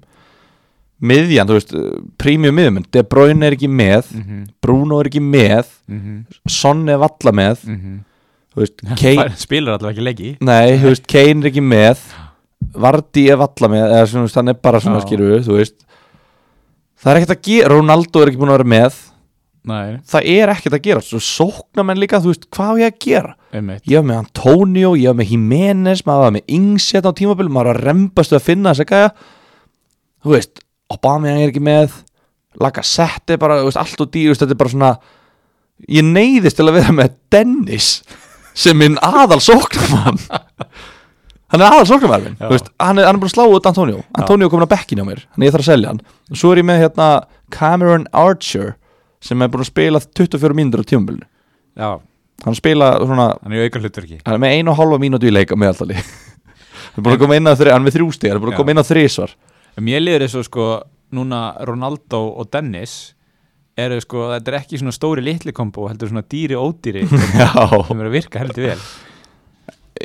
[1.09, 1.73] miðjan, þú veist
[2.21, 4.43] premium miðjum, De Bruyne er ekki með -hmm.
[4.61, 6.49] Bruno er ekki með Mm -hmm.
[6.49, 7.99] Son er valla með Mhm.
[8.55, 10.37] þú veist, Kane, spilar allavega ekki leiki.
[10.41, 11.97] Nei, þú veist, Kane er ekki með
[12.73, 15.75] Vardy er valla með eða svona, hann er bara svona skýru þú veist.
[17.01, 18.93] Það er ekkert að gera, Ronaldo er ekki búin að vera með.
[19.65, 22.91] Nei, það er ekkert að gera, svo sókna menn líka þú veist, hvað á ég
[22.93, 23.35] að gera?
[23.51, 23.81] Einmitt.
[23.89, 27.71] Ég var með Antonio, ég var með Jimenez maður var með Ingset á tímabil maður
[27.71, 29.09] var að rembast við að finna þess að gæja.
[30.25, 30.61] Þú veist,
[30.93, 31.93] Obama er ekki með
[32.61, 34.91] Lacazette er bara, þú veist, allt og dýr þetta er bara svona
[35.91, 37.89] ég neyðist til að vera með Dennis
[38.55, 40.21] sem minn aðal sóknamann
[41.51, 41.85] hann er aðal
[42.51, 44.01] veist, hann er, hann er bara að slá út Antonio.
[44.17, 46.01] Antonio er komin á bekkin á mér, þannig ég þarf að selja hann.
[46.31, 47.07] Og svo er ég með hérna
[47.53, 48.75] Cameron Archer
[49.23, 51.27] sem er búin að spila 24 mínútur á tímabilinu.
[51.75, 51.89] Já,
[52.45, 54.21] hann spila svona hann er í auka hlutur ekki.
[54.25, 55.99] Hann er með einu og hálfa mínútu í leik á meðaltali.
[56.95, 58.59] Hann er búin að koma inn á þri, hann er með hann er búin að
[58.61, 59.31] koma inn á þrísvar
[59.83, 60.67] Mér liður þessu sko
[61.15, 63.13] núna Ronaldo og Dennis
[63.75, 68.07] eru sko, þetta er ekki svona stóri litli kombo heldur svona dýri ódýri sem eru
[68.07, 68.77] að virka heldur vel.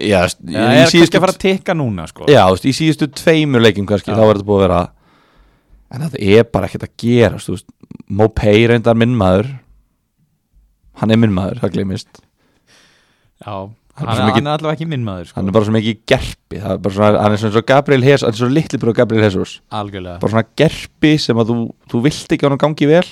[0.01, 2.27] Já, Það er kannski að fara að tekka núna sko.
[2.31, 4.81] Já, þú veist, í síðustu tveimur leikim kannski, þá er þetta búið að vera
[5.91, 7.71] en þetta er bara ekkert að gera þú veist,
[8.11, 9.49] Mopay reyndar minn maður.
[11.01, 12.21] Hann er minn maður, það glemist
[13.41, 13.55] Já,
[14.01, 15.37] Hann hann, er hann, er allavega ekki minn maður sko.
[15.37, 16.59] hann er bara svo mikið gerpi.
[16.61, 19.27] Er bara svona, hann er svona svo Gabriel Jesus hann er svo litli brúið Gabriel
[19.29, 20.17] Algjörlega.
[20.23, 21.57] Bara svona gerpi sem að þú,
[21.93, 23.05] þú vilt ekki á hann gangi vel.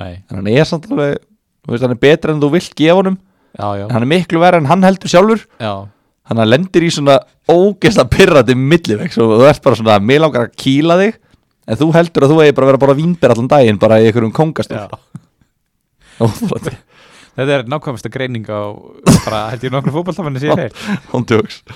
[0.00, 1.18] Nei, en hann er samt alveg,
[1.64, 3.18] þú veist, hann er betur en þú vilt gefa honum.
[3.54, 5.44] Já, já, en hann er miklu verið en hann heldur sjálfur.
[5.60, 5.74] Já.
[6.24, 10.56] Hann lendir í svona ógeðslega pyrrandi millivegs og þú ert bara svona mér langar að
[10.56, 11.18] kýla þig
[11.68, 14.08] en þú heldur að þú eigi bara að vera bara vínber allan daginn bara í
[14.08, 14.88] einhverjum kongastól Já.
[17.34, 18.62] Þetta er nákvæmsta greining á
[19.24, 20.76] bara held ég nokkru fótballtafanni sér þeir
[21.10, 21.62] hóndjóks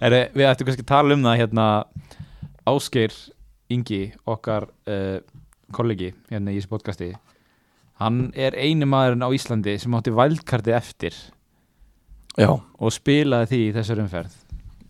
[0.00, 1.66] Við ættum kannski að tala um það hérna
[2.68, 3.14] Ásgeir
[3.70, 5.18] Ingi okkar uh,
[5.76, 7.10] kollegi hérna í þessu podcasti.
[8.00, 11.16] Hann er eini maðurinn á Íslandi sem átti vældkarti eftir
[12.34, 14.38] já, og spilaði því í þessar umferð.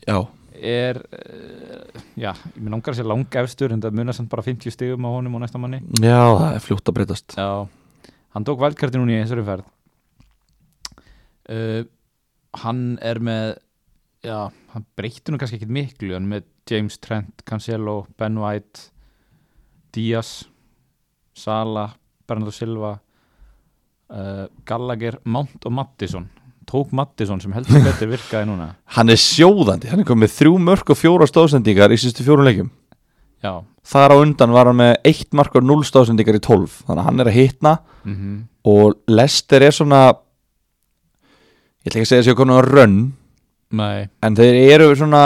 [0.06, 0.16] Já,
[0.56, 4.46] er uh, já, ég minn langar að sé langa efstur en það munar samt bara
[4.46, 5.82] 50 stigum á honum og næsta manni.
[5.98, 7.36] Já, það er fljótt að breytast.
[7.36, 9.68] Já, hann tók vældkarti núna í þessari umferð
[11.50, 11.82] uh,
[12.64, 13.58] Hann er með
[14.26, 18.90] Já, hann breytti nú kannski ekkit miklu Hann er með James Trent, Cancelo, Ben White
[19.94, 20.44] Díaz
[21.34, 21.88] Sala,
[22.28, 22.92] Bernardo Silva
[24.12, 26.28] uh, Gallagher, Mount og Mattisson
[26.70, 28.68] Tók Mattisson sem heldur betur virkaði núna.
[28.94, 32.68] Hann er sjóðandi, hann er komið þrjú mörg og fjóra stóðsendingar í sístu fjórum leikjum.
[33.42, 36.82] Já, þar á undan var hann með eitt mark og núl stóðsendingar í tólf.
[36.86, 38.38] Þannig að hann er að hitna mm
[38.70, 40.12] og Lester er svona
[41.80, 42.96] ég ætla ekki að segja sér konar rönn
[43.72, 45.22] nei, en þeir eru svona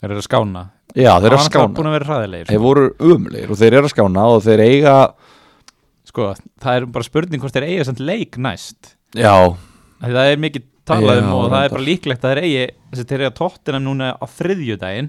[0.00, 0.62] þeir eru að skána.
[0.96, 1.74] Já, þeir eru að skána.
[1.76, 4.96] búin að vera hræðilegir þeir voru umlegir og þeir eru að skána og þeir eiga
[6.12, 6.26] Sko,
[6.60, 8.90] það er bara spurning hvort þeir eiga samt leik næst.
[9.16, 9.32] Já,
[10.02, 11.72] Því það er mikið talað um Já, og það er reyndar.
[11.76, 15.08] bara líklegt að þeir eigi þessi þeir eiga tóttina núna á þriðjudaginn.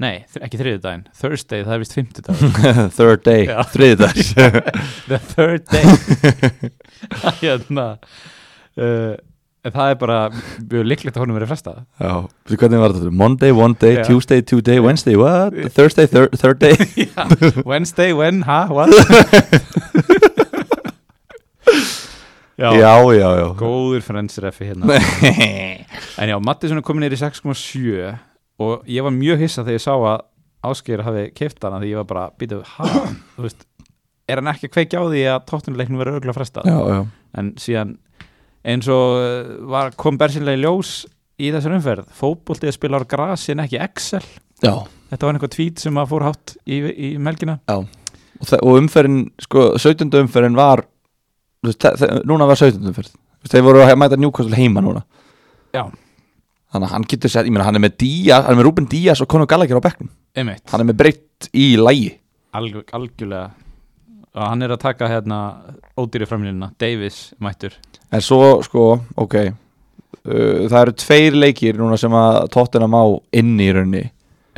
[0.00, 2.44] Nei, þr- ekki þriðjudaginn Thursday, það er vist fimmtudag
[2.98, 3.58] third day, Já.
[3.72, 4.30] þriðdags
[5.10, 6.70] The third day.
[7.40, 7.86] Hérna
[8.78, 9.16] uh,
[9.60, 11.80] en Það er bara mjög líklegt að honum verið frestað.
[12.00, 12.12] Já,
[12.48, 13.10] veistu hvernig var þetta?
[13.22, 14.04] Monday, one day, Já.
[14.08, 15.52] Tuesday, two day, Wednesday, what?
[15.76, 17.26] Thursday, thir third day Já,
[17.68, 18.88] Wednesday, when, ha, what?
[22.60, 23.46] Já, já, já, já.
[23.56, 24.98] Góður frensrefi hérna.
[26.20, 28.10] En já, Mattisson er komin í 6,7
[28.60, 30.26] og ég var mjög hissa þegar ég sá að
[30.68, 32.88] Ásgeir hafi keift hana því ég var bara býtuð, ha,
[33.38, 33.64] þú veist
[34.28, 36.68] er hann ekki að kveikja á því að tóttunuleiknum verður örgulega frestað?
[36.68, 36.98] Já, já,
[37.40, 37.94] en síðan
[38.66, 40.92] eins og uh, var, kom bersinlega í ljós
[41.40, 44.24] í þessar umferð, fótbolti að spila á grasi en ekki Excel,
[44.60, 44.74] já.
[45.12, 49.70] þetta var einhver tweet sem að fór hátt í, í melgina Og, og umferðin, sko,
[49.80, 50.08] 17.
[50.20, 50.84] umferðin var
[52.28, 52.80] núna var 17.
[52.88, 53.16] umferð
[53.48, 55.02] þeir voru að mæta Newcastle heima núna
[55.74, 55.86] Já.
[56.72, 58.88] þannig að hann getur sett, ég meina hann er með Díaz hann er með Ruben
[58.90, 60.10] Díaz og Conor Gallagher á bekknum
[60.72, 62.10] hann er með breytt í lægi
[62.56, 63.48] alg, algjörlega
[64.36, 65.38] og hann er að taka hérna
[65.98, 67.74] ódýri framlínuna, Davis mættur.
[68.12, 69.36] En svo, sko, ok.
[70.20, 73.04] Uh, það eru tveir leikir núna sem að Tottenham á
[73.40, 74.02] inni í raunni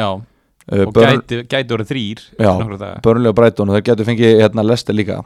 [0.01, 2.51] já, uh, og gæti, gæti orðið þrýr Já.
[2.73, 2.97] daga.
[3.05, 5.21] Burnley og Brighton og þeir getur fengið hérna Lester líka.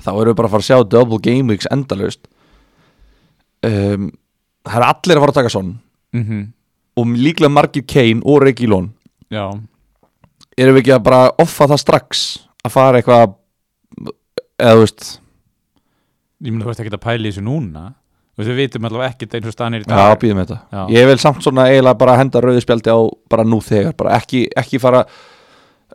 [0.00, 2.28] Þá erum við bara að fara að sjá double game weeks endalaust.
[3.64, 4.10] Um,
[4.68, 5.76] það er allir að fara að taka sonn
[6.16, 6.48] mm
[7.00, 8.90] og líklega margir Kane og Reguilón
[9.30, 9.46] já,
[10.58, 12.24] erum við ekki að bara offa það strax
[12.66, 13.36] að fara eitthvað
[14.60, 15.08] eða þú veist.
[16.40, 17.84] Ég meina þú veist ekki að pæla í þessu núna.
[18.30, 20.58] Þú veist við vitum allavega ekkert eins og stanir í Já, dag býðum þetta.
[20.70, 20.80] Já.
[20.96, 22.98] Ég vil samt svona eiginlega bara henda rauðu spjaldi á
[23.32, 25.02] bara nú þegar, bara ekki, ekki fara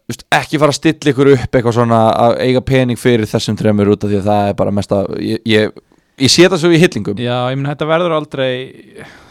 [0.05, 3.95] veist, ekki fara að stilla ykkur upp eitthvað svona að eiga pening fyrir þessum þremur
[3.95, 5.75] út af því að það er bara mesta ég, ég,
[6.21, 7.21] ég sé það svo í hillingum.
[7.23, 8.51] Já, ég meina þetta verður aldrei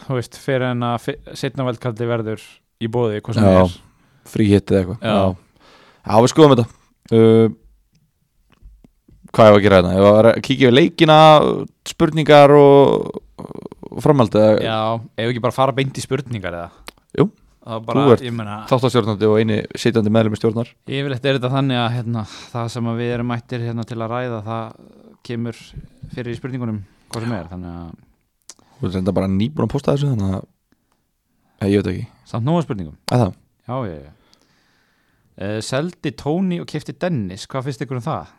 [0.05, 2.43] þú veist, fyrir en að setna veldkaldi verður
[2.83, 3.59] í bóði, hvað sem Já.
[3.63, 3.77] er.
[4.29, 5.05] Fríhitt eða eitthvað.
[5.05, 5.69] Já.
[6.05, 6.67] Já, við skoðum þetta.
[7.13, 7.47] Uh,
[9.35, 9.95] Hvað er að gera þetta?
[9.99, 11.17] Ef að kíkja við leikina
[11.89, 13.17] spurningar og,
[14.03, 14.77] framhald eða Já,
[15.19, 16.69] ef ekki bara fara beint í spurningar eða
[17.19, 17.27] Jú.
[17.65, 21.79] Bara, Þú ert ég meina þáttastjórnandi og eini sitjandi meðlum stjórnar Yfirleitt er þetta þannig
[21.81, 24.75] að hérna, það sem að við erum mættir hérna, til að ræða það
[25.25, 25.61] kemur
[26.13, 29.95] fyrir í spurningunum hvað sem er, þannig að Þú er þetta bara nýbúin að posta
[29.95, 30.45] þessu þannig að
[31.55, 33.33] Nei, ég veit ekki samt nóga spurningum að það
[33.65, 34.11] Já, já, já
[35.41, 38.33] uh, Seldi Tóni og kefti Dennis hvað finnst ykkur um það?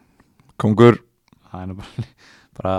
[0.60, 0.98] Kongur,
[1.50, 2.04] Það er bara,
[2.58, 2.74] bara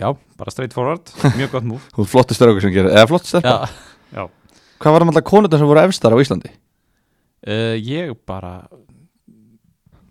[0.00, 3.28] já, bara straight forward, mjög gott múf þú er flottist strákur sem gerir eða flott
[3.28, 3.68] stelpa.
[4.14, 4.26] Já,
[4.76, 6.50] Hvað var það alltaf konundar sem voru efstar á Íslandi?
[7.46, 8.66] uh, ég bara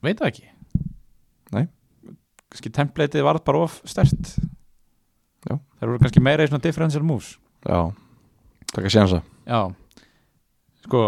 [0.05, 0.45] veit það ekki.
[1.55, 1.65] Nei.
[2.49, 4.35] kannski templateið var bara of stert
[5.45, 5.55] Já.
[5.57, 7.35] það voru kannski meira í svona differential moves.
[7.65, 7.79] Já,
[8.73, 9.21] takk að séansa.
[9.45, 9.61] Já.
[10.85, 11.03] Sko,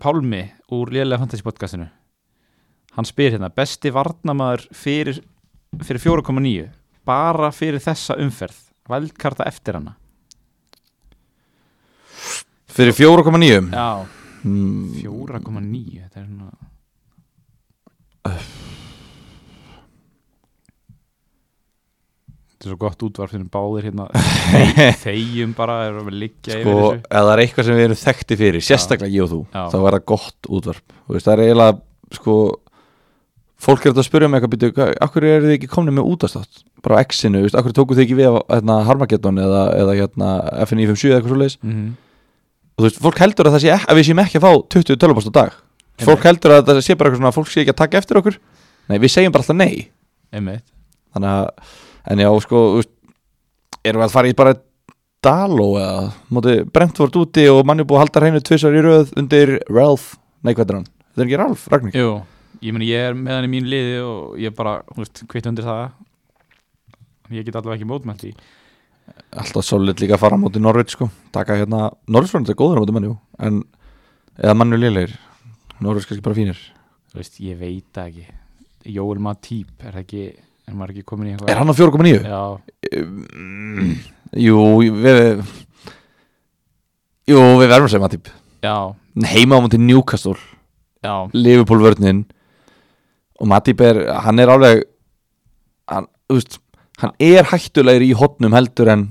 [0.00, 0.40] Pálmi
[0.74, 1.86] úr lélega fantasy podcastinu
[2.96, 5.20] hann spyr hérna, besti varnamaður fyrir,
[5.82, 6.68] fyrir 4,9
[7.06, 9.96] bara fyrir þessa umferð vældkarta eftir hana?
[12.74, 14.06] Fyrir 4,9 já,
[14.44, 16.52] mm, 4,9 þetta er svona
[22.54, 24.06] þetta er svo gott útvarf fyrir báðir hérna.
[25.02, 27.00] Þegjum bara, erum við liggja Sko, yfir þessu.
[27.04, 29.64] ef það er eitthvað sem við erum þekkti fyrir Sérstaklega ég og þú Já.
[29.72, 30.94] Þá er það gott útvarp.
[31.04, 31.76] Þú veist, Það er eiginlega,
[32.18, 32.36] sko
[33.64, 36.64] Fólk er þetta að spyrja mig eitthvað býtu, Akkur eru þið ekki komni með útastátt
[36.84, 40.32] Bara á X-inu, akkur tóku þið ekki við hérna, Harmageddon eða, eða hérna,
[40.66, 41.92] FNI57 eða eitthvað svo leis mm
[42.74, 44.96] Og þú veist, fólk heldur að það sé að við séum ekki að fá 20
[44.98, 45.58] tölvupost á dag.
[46.02, 48.18] Fólk heldur að það sé bara eitthvað svona að Fólk sé ekki að taka eftir
[48.18, 48.38] okkur.
[48.90, 49.74] Nei, við segjum bara alltaf nei.
[50.34, 50.66] Einmitt.
[51.14, 51.44] Þannig að,
[52.10, 52.62] en já, sko
[53.84, 54.56] Erum við að fara í bara
[55.24, 56.02] Daló eða
[56.34, 58.74] Móti Brentford úti og mann er búið að halda hreinu Tvisar
[62.64, 65.02] er er ég meni ég er með hann í mín liði og ég bara, þú
[65.02, 65.90] veist, kvitt undir það.
[67.30, 68.34] Ég get allavega ekki mótmælt í
[69.36, 71.10] Alltaf solid líka að fara á móti Norvits sko.
[71.32, 73.64] Taka hérna, Norvits var þetta góður á móti mannjú En,
[74.38, 75.18] eða mannjú lélegir
[75.80, 76.56] Norvits kannski bara fínir.
[77.12, 78.26] Þú veist, ég veit ekki.
[78.84, 80.36] Jóel Matýp, er það ekki
[80.68, 81.50] er maður ekki komin í eitthvað?
[81.50, 82.24] Er hann á 4,9?
[82.24, 82.60] Já,
[82.94, 83.96] Mm,
[84.36, 84.58] Jú,
[84.92, 85.44] við
[87.26, 88.28] Jú, við verðum að típ
[88.62, 90.36] já, Heima á móti Newcastle.
[91.02, 92.24] Já, Liverpool vörnin
[93.44, 94.82] og Matip er, hann er alveg
[95.92, 96.58] hann, veist
[97.02, 99.04] hann er hættulegir í hotnum heldur en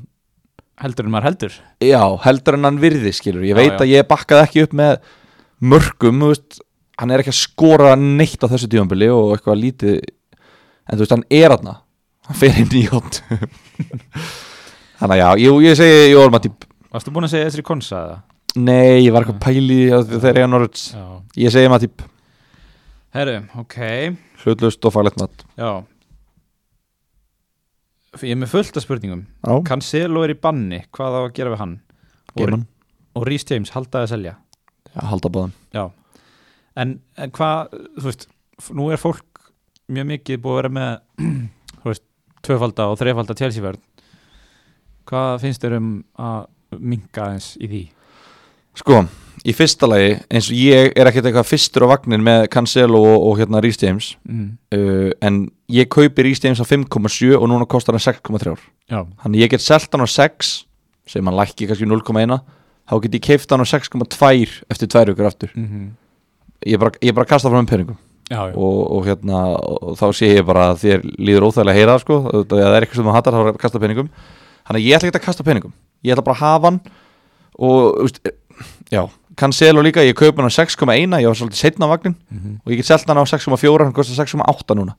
[0.81, 1.55] heldur en maður heldur.
[1.83, 3.79] Já, heldur en hann virði skilur ég Já, veit já.
[3.83, 4.95] að ég bakkaði ekki upp með
[5.63, 6.59] mörgum, veist.
[6.99, 11.15] Hann er ekki að skora neitt á þessu tífambili og eitthvað lítið en þú veist,
[11.15, 11.77] hann er aðna
[12.27, 13.21] hann fer inn í hot
[14.99, 16.67] þannig að já, jú, ég segi Jóel Matip.
[16.93, 18.19] Varstu búin að segja þessari konsa eða?
[18.53, 21.05] nei, ég var eitthvað pæli þegar ég er Já.
[21.41, 22.03] Ég segi Matip,
[23.13, 23.75] Herru, ok,
[24.41, 25.43] hlutlust og faglegt mat.
[25.59, 25.83] Já.
[28.21, 29.25] Ég er með fullt af spurningum.
[29.67, 31.75] Cancelo er í banni, hvað á að gera við hann?
[32.33, 32.65] Og, Geiman,
[33.13, 34.33] og Rhys James, haldaði að selja.
[34.93, 35.83] Já, halda báðan Já,
[36.81, 38.27] en, en hvað, þú veist,
[38.77, 39.47] nú er fólk
[39.93, 40.91] mjög mikið búið að vera með,
[41.83, 42.05] þú veist,
[42.45, 43.81] tvöfalda og þrefalda tjálsíverð.
[45.09, 47.83] Hvað finnst þér um að minka eins í því?
[48.81, 49.03] Sko,
[49.43, 53.17] í fyrsta lagi eins og ég er ekkert eitthvað fyrstur á vagnin með Cancelo og,
[53.31, 54.57] og hérna Rhys James Mm.
[54.75, 55.39] uh, en
[55.73, 58.55] ég kaupi Rhys James á 5,7 og núna kostar hann 6,3
[58.91, 60.53] Já, þannig ég get selt hann á 6
[61.07, 62.39] sem hann lækki kannski 0,1
[62.89, 65.51] þá get ég keift hann á 6,2 eftir tvær ykkur aftur.
[65.55, 65.91] Mm
[66.63, 67.97] ég bara, ég bara kasta fram um peningum
[68.55, 72.19] og, og hérna og þá sé ég bara að þér líður óþægilega að heyra sko,
[72.47, 74.07] það er eitthvað sem þú hattar þá er kasta peningum.
[74.63, 75.73] Þannig að ég ætla ekki að kasta peningum.
[76.07, 76.79] Ég ætla bara að hafa hann
[77.59, 78.21] og veist,
[78.95, 79.01] já,
[79.39, 82.71] Cancelo líka ég kaup hann á 6,1 ég var svolítið setna á vagnin Mm og
[82.71, 84.95] ég get selt hann á 6,4 hann kostar 6,8 núna.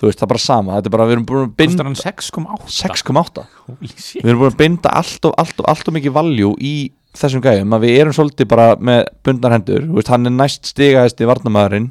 [0.00, 1.94] Þú veist, það er bara sama þetta er bara, við erum búin að binda hann
[1.94, 2.72] 6,8?
[2.72, 4.22] 6,8 Holy shit.
[4.24, 6.74] við erum búin að binda allt og allt og allt og mikið valjú í
[7.14, 10.70] þessum gæjum að við erum svolítið bara með bundnar hendur, þú veist, hann er næst
[10.72, 11.90] stigaðist í varnamæðurinn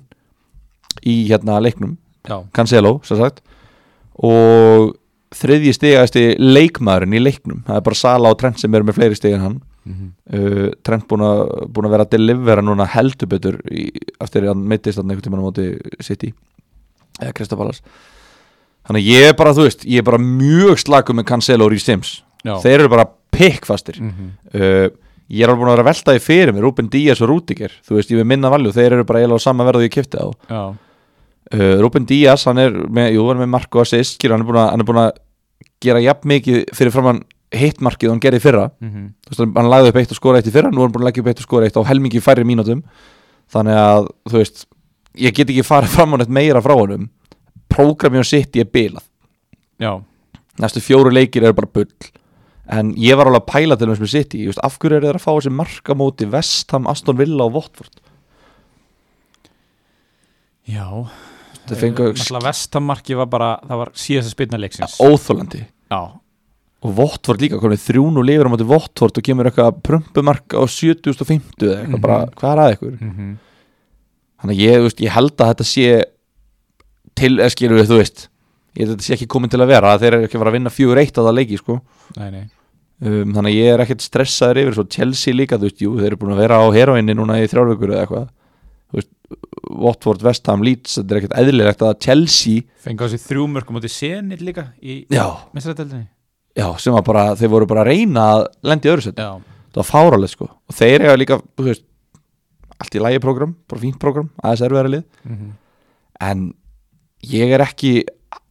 [1.06, 3.40] í hérna leiknum, Já, Cancelo sem sagt.
[4.22, 4.92] Og
[5.38, 7.62] þriðji stigaðist í leikmaðurinn í leiknum.
[7.68, 10.08] Það er bara Sala og Trent sem eru með fleiri stig en hann Mhm.
[10.34, 11.40] uh, Trent búin að,
[11.74, 13.88] búin að vera að delivera núna heldur betur í,
[14.22, 15.66] eftir að hann meittist hann einhvern tímann á móti
[16.06, 16.34] City
[17.22, 17.82] eða Kristapalas
[18.86, 21.72] þannig að ég er bara, þú veist, ég er bara mjög slaku með Cancelo og
[21.74, 22.12] Rhys Sims
[22.46, 22.56] Já.
[22.62, 24.30] þeir eru bara pikkfastir Mhm.
[24.54, 24.90] uh,
[25.32, 27.72] ég er alveg búin að vera að velta því fyrir mér Ruben Díaz og Rúdiger,
[27.88, 30.18] þú veist, ég vil minna valju þeir eru bara eiginlega á sama verðu ég kipti
[30.22, 30.62] á Já,
[31.58, 34.80] uh, Ruben Díaz, hann er með, jú, hann er með mark og assist, að, hann
[34.80, 35.12] er búin að
[35.82, 38.66] gera jafn mikið fyrir framann hittmarkið hann gerði fyrra.
[38.82, 39.08] Mhm.
[39.28, 41.04] þú veist, hann lagði upp eitt og skora eitt í fyrra nú er hann búin
[41.04, 42.84] að leggja upp eitt og skora eitt á helmingi færri mínútum.
[43.52, 44.66] Þannig að, þú veist
[45.20, 47.10] ég get ekki farið fram á neitt meira frá honum.
[47.72, 49.04] Prógrami og sitt ég er bilað.
[49.82, 49.98] Já,
[50.62, 51.92] næstu fjóru leikir eru bara bull.
[52.72, 55.10] En ég var alveg að pæla til þess með sitt ég veist, af hverju eru
[55.10, 58.00] þeir að fá þessi marka móti Vestham, Aston Villa og Watford?
[60.72, 60.88] Já.
[61.72, 64.98] Alltaf vestamarki var bara, það var síðasta spilna leiksins.
[65.00, 65.62] Óþólandi
[65.92, 66.00] Já,
[66.82, 70.64] og Watford líka, komið þrjún og lifir á móti Watford og kemur eitthvað prumpumark á
[70.66, 72.02] 70.50 eða eitthvað Mhm.
[72.02, 72.96] bara, hvað er að ykkur?
[73.02, 73.38] Mhm.
[74.42, 76.04] Þannig að ég, veist, ég held að þetta sé
[77.16, 78.28] til, eða skilur við, þú veist
[78.76, 80.50] ég held að þetta sé ekki komin til að vera þeir eru ekki að fara
[80.52, 81.82] að vinna fjögur eitt að það leiki sko.
[82.18, 82.44] Nei, nei.
[83.02, 86.06] Um, þannig að ég er ekkert stressaður yfir svo Chelsea líka, þú veist, jú, þeir
[86.12, 88.30] eru búin að vera á heroinni núna í þrjárvökur eða eitthvað.
[89.72, 93.78] Watford, West Ham, Leeds þetta er ekkert eðlilegt að Chelsea Fengi á sig þrjú mörgum
[93.80, 95.24] átti senir líka í já,
[95.56, 96.08] mestrætteldinni
[96.58, 99.38] já, sem var bara, þeir voru bara að reyna að lendi öðru sett, Já,
[99.72, 100.50] það var fáralegt sko.
[100.70, 101.86] Og þeir eru líka, þú veist
[102.82, 105.52] allt í lægi program, bara fínt program aðeins erfiðara lið, mhm.
[106.22, 106.42] En
[107.26, 108.04] ég er ekki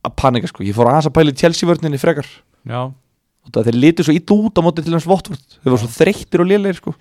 [0.03, 2.27] að panika sko, ég fór aðeins að pæla í Chelsea-vörninni frekar.
[2.67, 5.81] Já, og það þeir litu svo ítlu út á móti til hans Votvort þeir voru
[5.85, 6.95] svo þreyttir og lélegir sko.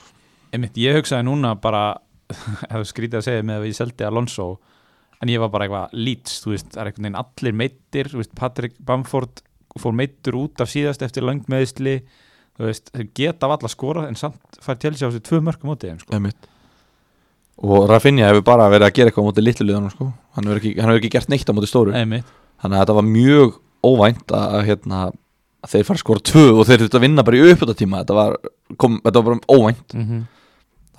[0.53, 1.83] Einmitt, ég hugsaði núna bara
[2.71, 4.47] hefur skrítið að segja með að ég seldi Alonso
[5.19, 8.21] en ég var bara eitthvað Leeds, þú veist, það er einhvern veginn allir meittir, þú
[8.21, 9.41] veist, Patrick Bamford
[9.77, 11.99] fór meittur út af síðast eftir lang meðisli,
[12.57, 15.71] þú veist, þeir geta af alla skora en samt fær Chelsea á sig tvö mörgum
[15.71, 16.49] mótið þeim, sko.
[17.59, 20.09] Og Rafinha hefur bara verið að gera eitthvað á móti litlu liðanum sko.
[20.35, 21.93] Hann hefur ekki, ekki gert neitt á móti stóru.
[21.93, 22.27] Einmitt,
[22.63, 25.01] þannig að þetta var mjög óvænt að, að, hérna,
[25.59, 28.17] að þeir fara að skora tvö og þeir þurftu að vinna bara í uppötatíma þetta
[28.17, 28.37] var,
[28.79, 29.95] kom, þetta var bara óvænt.
[29.95, 30.23] Mm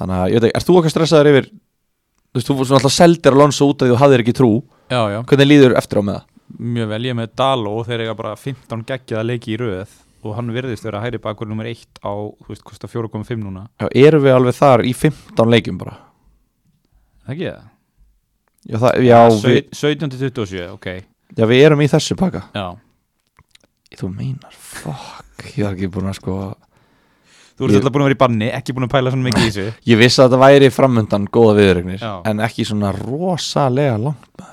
[0.00, 3.37] þannig að, ég veit ekki, erst þú okkar stressaður yfir þú veist, þú alltaf seldir
[3.37, 4.50] Alonso út því þú hafðir ekki trú?
[4.90, 6.28] Já, já, hvernig líður eftir á með það?
[6.58, 10.52] Mjög vel, ég með og þeir eiga bara 15 geggjaða leiki í röð og hann
[10.52, 14.36] virðist vera hæri bakur nummer 1 á, þú veist, kosta 4,5 núna Já, erum við
[14.36, 15.96] alveg þar í 15 leikjum bara?
[17.24, 17.68] Það ekki það?
[18.60, 20.88] Já, það, já, við, 17-27, ok
[21.38, 22.66] já, við erum í þessu pakka Já,
[23.96, 26.34] Þú meinar, fuck Ég var ekki búin að sko
[27.56, 29.46] þú ert Ég- alltaf búin að vera í banni, ekki búin að pæla svona mikið
[29.46, 32.04] í þessu Ég vissi að þetta væri framundan góða viðregnir.
[32.28, 34.49] En ekki svona rosalega langt maður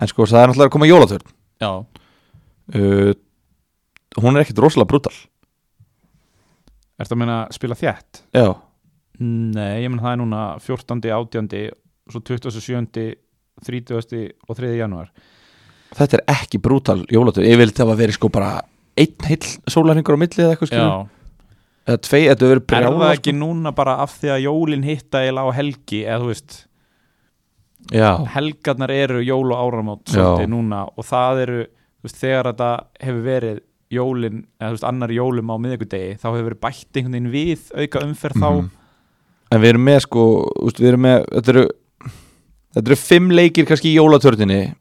[0.00, 1.70] En sko, það er náttúrulega að koma jólatörn Já,
[2.80, 3.12] uh,
[4.20, 5.16] Hún er ekkit rosalega brútal
[7.00, 8.22] ertu að meina að spila þjætt?
[8.36, 8.48] Já,
[9.20, 11.00] Nei, ég menn það er núna 14.
[11.12, 11.48] 18.
[12.10, 13.14] svo 27.
[13.60, 14.24] 30.
[14.48, 14.72] og 3.
[14.78, 15.10] janúar
[15.96, 18.52] þetta er ekki brútal jólatörn Ég vil það að veri sko bara
[19.00, 21.08] Einn heill sólarhingur á milli eða eitthvað skilur
[21.90, 25.22] Eða tvei, þetta verið Er brjála það ekki núna bara af því að jólin hitta
[25.26, 26.56] eða á helgi eða þú veist,
[27.90, 31.58] Já, helgarnar eru jól og svolítið núna og það eru
[32.04, 32.68] veist, þegar þetta
[33.02, 37.32] hefur verið jólin, eða veist, annar jólum á miðvikudegi þá hefur verið bætt einhvern veginn
[37.34, 38.44] við auka umferð Mhm.
[38.44, 38.70] þá
[39.52, 40.24] En við erum með sko
[40.62, 41.64] úst, Við erum með Þetta eru,
[42.74, 44.74] þetta eru fimm leikir kannski í jólatörninni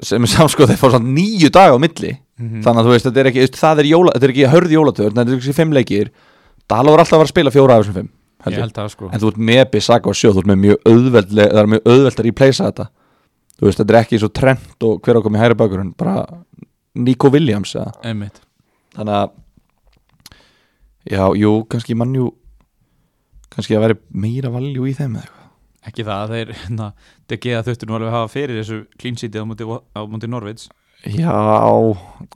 [0.00, 2.18] sem er samskoð þeir fá svona nýju dag á milli.
[2.38, 2.62] Mhm.
[2.62, 4.70] þannig að þú veist, þetta er ekki, veist, það er jóla, þetta er ekki hörð
[4.70, 6.10] jólatörn, þetta er ekki fimm leikir.
[6.68, 8.10] Dala var alltaf að fara að spila fjóra af þessum fimm
[8.44, 9.10] held Ég held það sko.
[9.12, 11.88] En þú ert með Bissaka og sjó, þú ert með mjög auðveld það er mjög
[11.92, 12.88] auðveld að replacea þetta.
[13.58, 16.18] Þú veist, þetta er ekki svo trend og hver ákom í hæri bakurinn, bara
[16.98, 17.94] Nico Williams eða.
[18.06, 18.42] Einmitt.
[18.98, 19.32] þannig að
[21.08, 22.32] já, jú, kannski mannjú
[23.52, 25.46] kannski að veri meira valjú í þeim eða eitthvað.
[25.88, 26.88] Ekki það, þeir hérna,
[27.30, 30.30] DG að þurftur nú alveg að hafa fyrir þessu clean sheetið á móti, á móti
[30.30, 30.68] Norvids
[31.06, 31.34] Já,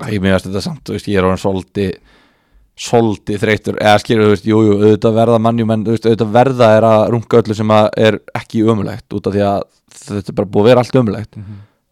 [0.06, 1.96] ég meðast þetta samt, þú veist, ég er orðin svolítið
[2.78, 6.86] svolítið þreytur, eða skilur, þú veist, jú, jú, auðvitað verða mannjum, en auðvitað verða er
[6.88, 9.66] að runga öllu sem er ekki ömulegt út af því að
[10.02, 11.36] þetta er bara búið að vera allt ömulegt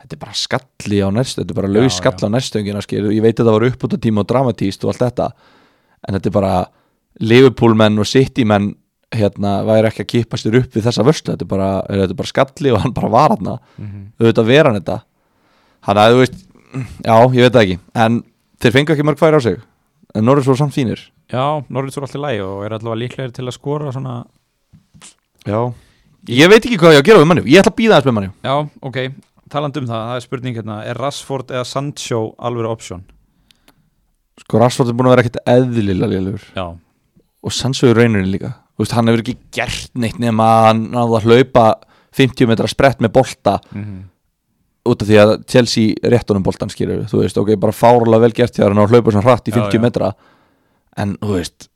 [0.01, 3.13] þetta er bara skalli á næstu, þetta er bara Já, laus skall á næstöngina, skilur,
[3.13, 5.27] ég veit að það var upp út af tíma og dramatíst og allt þetta
[6.09, 6.55] en þetta er bara
[7.21, 8.73] Liverpool menn og City menn
[9.13, 12.15] hérna, væri ekki að kippa sér upp við þessa vörslu, þetta er bara, er, þetta
[12.15, 14.99] er bara skalli og hann bara var hann auðvitað vera hann þetta.
[15.89, 16.39] Hann að þú veist
[17.05, 18.21] já, ég veit það ekki, en
[18.63, 19.59] þeir fengu ekki mörg færi á sig
[20.15, 21.01] en Norris voru samt fínir.
[21.31, 24.17] Já, Norvids voru alltaf lægi og er allavega líklegir til að skora svona.
[25.47, 25.61] Já,
[26.29, 28.09] ég veit ekki hvað ég á að gera við mannjú ég ætla að býða þess
[28.11, 28.55] með mannjú Já,
[28.91, 28.99] ok,
[29.53, 30.79] talandi um það, það er spurning hérna.
[30.91, 33.05] Er Rashford eða Sancho alveg option?
[34.41, 36.67] sko Rashford er búin að vera ekkert eðlilega Já,
[37.41, 38.55] og sannsögur reynurinn líka.
[38.75, 41.65] Þú veist, hann hefur ekki gert neitt nema að hann náða að hlaupa
[42.17, 43.59] 50 metra sprett með bolta.
[43.73, 43.85] Mm
[44.89, 48.57] út af því að Chelsea réttunum boltan skilur þú veist, ok, bara fárlega vel gert
[48.57, 49.83] hjá hann og hlaupa svona hratt í Já, 50 já.
[49.85, 50.13] metra
[51.01, 51.69] en þú veist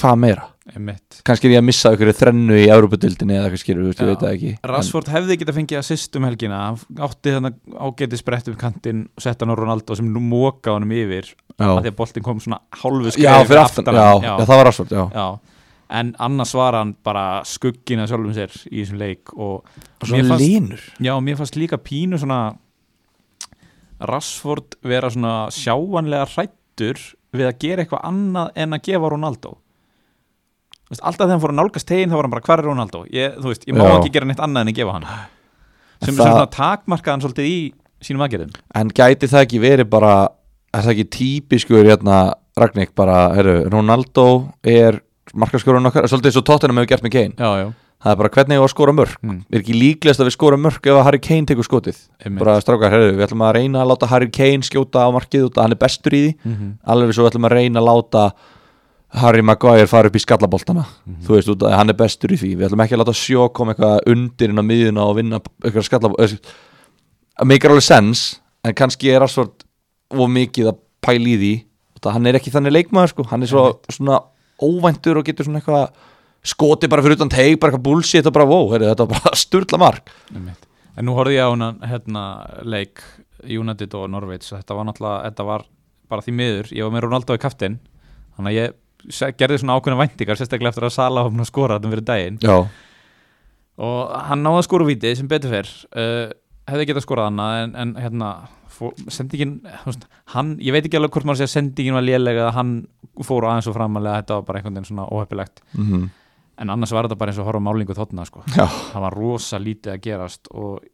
[0.00, 0.48] hvað meira?
[0.72, 4.08] einmitt kannski er ég að missa ykkur þrennu í Európa-dildinni eða eitthvað skilur, þú Já.
[4.12, 8.50] veit það ekki Rashford hefði getað fengið assist um helgina hann átti þannig ágæti sprett
[8.52, 11.92] um kantinn og setta hann á Ronaldo sem nú móka honum yfir en, að því
[11.92, 15.02] að boltinn kom svona hálfu já, já, fyrir aftan, já, já, það var Rashford, já
[15.18, 15.26] Já,
[15.92, 19.66] en annars var hann bara skuggin að sjálfum sér í þessum leik og
[20.02, 22.40] svona fannst, línur já, mér fannst líka pínu svona
[24.02, 26.98] Rashford vera svona sjáanlega hrættur
[27.32, 29.52] við að gera eitthvað annað en að gefa Ronaldo.
[30.90, 33.04] Veist, alltaf þegar hann fór að nálgast tegin þá var hann bara hvar er Ronaldo?
[33.14, 33.92] Ég, þú veist, ég má Já.
[34.00, 35.06] ekki gera neitt annað en að gefa hann.
[36.02, 37.58] Sem, sem Það- svona takmarkaðan svolítið í
[38.02, 38.52] sínum aðgerðum.
[38.74, 40.12] En gæti það ekki verið bara
[40.74, 42.18] er það ekki típiskur hérna
[42.58, 44.26] Ragník bara, herru, Ronaldo
[44.64, 44.98] er
[45.34, 47.68] markaskorun okkar, svolítið svo Tottenham hefur gert með Kane, já, já,
[48.02, 50.36] það er bara hvernig ég var að skora mörg mm, er ekki líklegast að við
[50.36, 52.00] skora mörg ef að Harry Kane tekur skotið?
[52.22, 52.40] Einmitt.
[52.42, 55.56] bara strákar, herru, við ætlum að reyna að láta Harry Kane skjóta á markið út
[55.56, 56.34] að hann er bestur í því.
[56.50, 58.24] Mhm, alveg svo ætlum að reyna að láta
[59.22, 60.84] Harry Maguire fara upp í skallaboltana.
[61.06, 61.22] Mhm.
[61.26, 62.56] þú veist, út að hann er bestur í því.
[62.56, 65.84] Við ætlum ekki að láta sjó koma eitthvað undir inn á miðjuna og vinna eitthvað
[65.84, 66.40] skallaboltana
[67.38, 68.40] það meikar alveg sens
[74.62, 75.90] er er er óvæntur og getur svona eitthvað
[76.42, 79.36] skoti bara fyrir utan teig bara eitthvað bullshit og bara wow, heyrðu, þetta var bara
[79.44, 80.10] sturla mark.
[80.96, 83.02] En nú horfði ég á hana hérna, leik
[83.42, 85.66] United og Norveits og þetta var náttúrulega, þetta var
[86.08, 86.72] bara því miður.
[86.72, 87.78] Ég var með Ronaldo í kaftin
[88.36, 91.78] þannig að ég gerði svona ákveðna væntingar sérstaklega eftir að Sala var búinn að skora
[91.78, 92.38] þetta fyrir daginn.
[92.42, 92.66] Já,
[93.82, 96.30] og hann náði að skora úr víti sem betur fyrr uh,
[96.68, 99.58] hefði getað skorað annað en, en hérna fó- sendingin,
[100.34, 102.72] hann ég veit ekki alveg hvort maður sé að sendingin var lélega eða hann
[103.22, 105.62] fór aðeins og framalega þetta var bara einhvern veginn svona óheppilegt.
[105.78, 106.10] Mm
[106.62, 108.42] en annars var þetta bara eins og að horfa málingu þóttna sko.
[108.46, 110.84] Það var rosa lítið að gerast og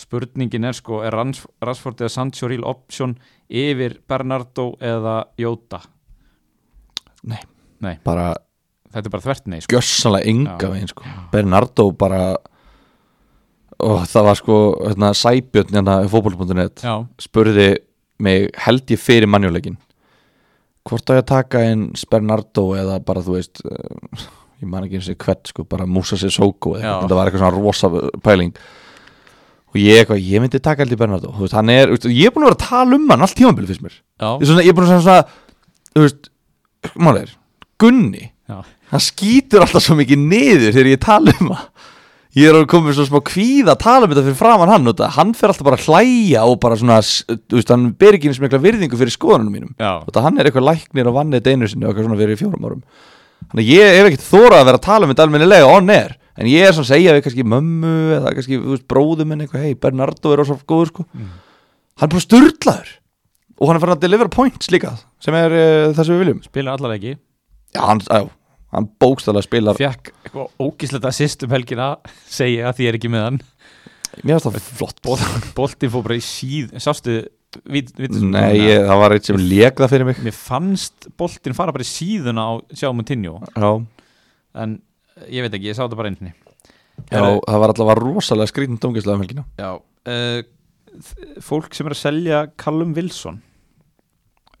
[0.00, 3.12] spurningin er sko er Rans- Rashford eða Sancho real option
[3.52, 5.82] yfir Bernardo eða Jóta
[8.04, 8.32] bara
[8.92, 9.76] þetta er bara þvert nei sko.
[9.76, 10.30] gjössanlega Já.
[10.32, 11.04] enga veginn sko.
[11.32, 12.22] Bernardo bara
[13.80, 17.70] og það var sko hérna, Sæbjörn hérna fótboll.net já, spurði
[18.22, 19.78] mig held ég fyrir mannjuleikin
[20.88, 24.22] hvort á ég að taka einn Bernardo eða bara þú veist uh,
[24.62, 27.56] ég man ekki eins og hvert sko bara Musa Sissoko eða þetta var eitthvað svona
[27.56, 27.90] rosa
[28.22, 28.52] pæling.
[29.72, 31.30] Og ég eitthvað, ég myndi taka held ég Bernardo.
[31.38, 33.70] Veist, hann er, veist, ég er búin að vera að tala um hann allt tímabili
[33.70, 35.24] fyrst mér, svona, ég er búin að svona,
[35.96, 37.32] svona máli er
[37.82, 38.58] Gunni, já,
[38.92, 41.64] hann skýtur alltaf svo mikið niður þegar ég tala um það
[42.38, 44.96] ég er að koma svo smá kvíða að tala um þetta fyrir framann hann og
[44.98, 48.30] það, hann fer alltaf bara að hlæja og bara svona, þú veist, hann ber ekki
[48.30, 49.74] eins mikla virðingu fyrir skoðanum mínum.
[49.76, 52.68] Og það hann er eitthvað læknir og vannið einu sinni og eitthvað svona fyrir fjórum
[52.68, 52.82] árum.
[53.52, 56.48] Þannig ég hef ekkert þórað að vera að tala um þetta almennilega on air, en
[56.48, 59.66] ég er svona að segja við kannski mömmu eða kannski, þú veist, bróðum minn eitthvað,
[59.66, 61.04] hei, Bernardo er rosa góður sko.
[61.12, 61.32] Mm.
[62.00, 62.94] hann er bara sturlaður.
[63.60, 66.40] Og hann er farin að delivera points líka sem er uh, það sem við viljum.
[66.46, 67.12] Spila allar ekki
[67.72, 68.26] já, hann, já,
[68.72, 71.92] hann bókstæðlega spilar fekk eitthvað ógíslegt assist um helgina
[72.24, 73.40] segja að því er ekki með hann.
[74.22, 75.02] Mér finnst það flott
[75.56, 77.18] boltin fór bara í síð sástu
[77.68, 80.22] vít, vít, Nei, ég, það var eitt sem það fyrir mig.
[80.24, 83.70] Mér fannst boltin fara bara í síðuna á sjáum og tinjó Já,
[84.64, 84.78] en
[85.28, 86.32] ég veit ekki, ég sá þetta bara einni
[87.10, 89.44] já það var allavega rosalega skrýtn dóngislega um helgina.
[89.58, 90.42] Já uh,
[91.42, 93.38] Fólk sem er að selja Callum Wilson.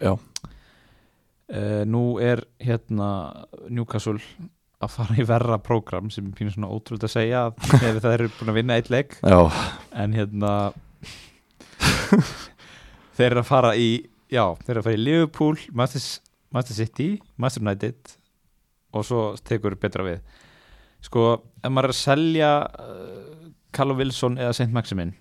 [0.00, 0.14] Já.
[1.52, 3.08] Uh, Nú er hérna
[3.68, 4.20] Newcastle
[4.82, 8.30] að fara í verra prógram sem er pínur svona ótrúld að segja ef það eru
[8.38, 8.90] búin að vinna eitt
[9.22, 9.38] Já,
[9.94, 10.54] en hérna
[13.16, 13.88] þeir eru að fara í
[14.32, 18.16] já, þeir eru að fara í Liverpool Manchester, Manchester City, Manchester United
[18.92, 20.18] og svo tekur betra við.
[21.02, 21.22] Sko,
[21.62, 24.70] ef maður er að selja uh, Callum Wilson eða St.
[24.74, 25.14] Maximin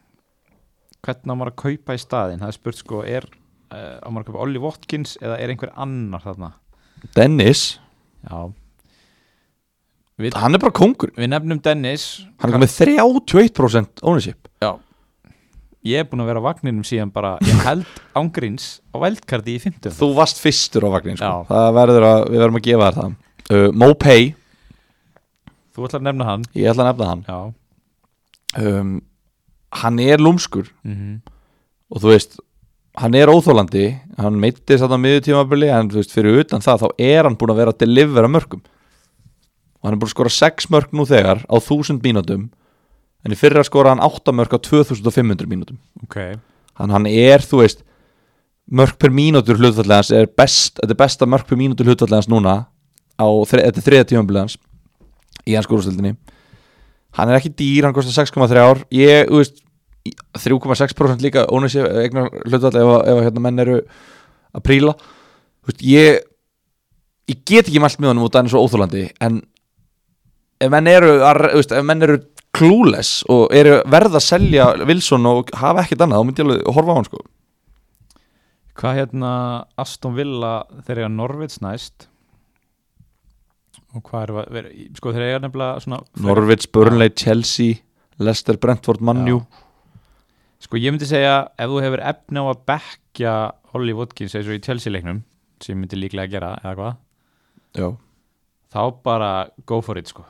[1.02, 2.42] hvernig maður að kaupa í staðinn?
[2.44, 3.28] Það er spurt sko, er
[3.72, 6.52] á maður að kaupa Ollie Watkins eða er einhver annar þarna?
[7.16, 7.64] Dennis?
[8.28, 8.52] Já.
[10.22, 11.12] Við, Hann er bara kongur.
[11.18, 12.08] Við nefnum Dennis.
[12.42, 14.50] Hann er komið 31% ownership.
[14.62, 14.76] Já.
[15.88, 17.88] Ég er búin að vera á vagninum síðan bara Ég held
[18.20, 21.32] ángríns á veldkarti í 50 Þú varst fyrstur á vagnin sko.
[21.50, 23.16] Verður að, við verðum að gefa þér það.
[23.52, 24.28] Uh, Mopay,
[25.72, 26.46] Þú ætlar að nefna hann.
[26.54, 27.24] Ég ætla að nefna hann.
[27.26, 28.62] Já.
[28.62, 28.94] Um,
[29.82, 30.70] Hann er lúmskur.
[30.86, 31.22] Mm
[31.92, 32.38] Og þú veist,
[33.00, 33.88] hann er óþólandi
[34.22, 37.62] Hann meittist þarna miður tímabili En veist, fyrir utan það, þá er hann búin að
[37.62, 41.56] vera að delivera mörgum Og hann er búin að skora 6 mörg nú þegar Á
[41.58, 42.50] 1000 mínútum
[43.22, 45.78] En í fyrra skora hann 8 mörg á 2500 mínútum.
[46.02, 46.18] Ok.
[46.80, 47.84] Hann, hann er, þú veist
[48.72, 52.56] mörg per mínútur hlutfallegans er best, þetta er besta mörg per mínútur hlutfallegans núna
[53.20, 54.56] á þetta þriða tímambilið hans
[55.44, 56.14] í hans skórastildinni
[57.18, 59.60] hann er ekki dýr, hann kostar 6,3 ár ég, þú veist
[60.10, 63.80] 3,6% líka ónæssi eignar hlutvall ef, að- ef að hérna menn eru
[64.58, 64.96] að príla.
[65.68, 66.22] Veist, ég
[67.30, 69.42] ég get ekki mælt með honum út af hann er svo óþólandi en
[70.60, 71.12] ef menn eru,
[72.02, 72.18] eru
[72.52, 76.74] clueless og eru verða að selja Wilson og hafa ekkert annað, þá myndi ég alveg
[76.76, 77.22] horfa á hann sko.
[78.82, 79.32] Hvað hérna
[79.78, 80.54] Aston Villa
[80.88, 82.08] þeir eiga Norvits næst?
[83.96, 87.80] Og hvað er vera sko þeir eiga nefnilega svona Norwich, Burnley, Chelsea
[88.20, 89.46] Leicester, Brentford, Manju Já.
[90.62, 93.36] Sko ég myndi segja ef þú hefur efni á að bekkja
[93.78, 95.24] Ollie Watkins eins og í Chelsea leiknum
[95.62, 97.00] sem myndi líklega gera eða hvað
[97.78, 97.88] Já,
[98.74, 99.32] þá bara
[99.66, 100.26] go for it sko.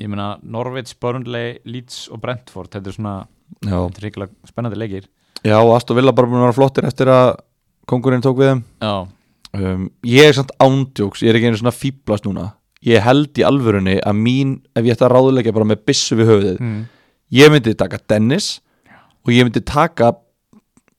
[0.00, 3.14] Ég meina Norvits, Burnley, Leeds og Brentford þetta er svona,
[3.62, 5.08] þetta er spennandi leikir.
[5.42, 7.34] Já og Aston Villa bara búin að vera flottir eftir að
[7.88, 8.64] kongurinn tók við þeim.
[8.84, 8.94] Já,
[9.58, 12.50] um, Ég er samt ándjóks, ég er ekki einu svona fýblast núna.
[12.84, 16.32] Ég held í alvörunni að mín, ef ég ætti að ráðuleika bara með byssu við
[16.32, 16.80] höfuðið mm.
[17.32, 18.60] Ég myndi taka Dennis
[19.24, 20.12] og ég myndi taka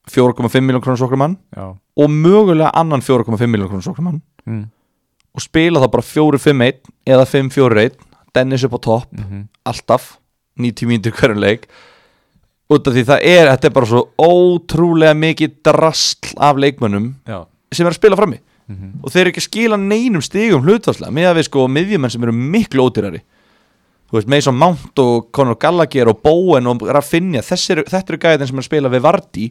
[0.10, 4.66] 4,5 miljón krónur sokkramann já og mögulega annan 4,5 miljón krónur sokkramann mm.
[5.34, 7.98] og spila þá bara 4-5-1 eða 5-4-1
[8.34, 9.48] Dennis upp á topp Mm -hmm.
[9.66, 10.18] alltaf
[10.58, 11.68] 90 mínútur hverjum leik
[12.70, 17.46] út af því það er, þetta er bara svo ótrúlega mikið drastl af leikmönnum Já
[17.74, 19.04] sem er að spila frammi mm -hmm.
[19.04, 22.24] og þeir eru ekki að skila neinum stigum hlutvarslega með að við sko miðjumenn sem
[22.24, 23.22] eru miklu ódýrari
[24.14, 28.20] þú veist, Mason Mount og Conor Gallagher og Bowen og Rafinha þessi eru, þetta eru
[28.28, 29.48] gæðin sem er spila við Vardí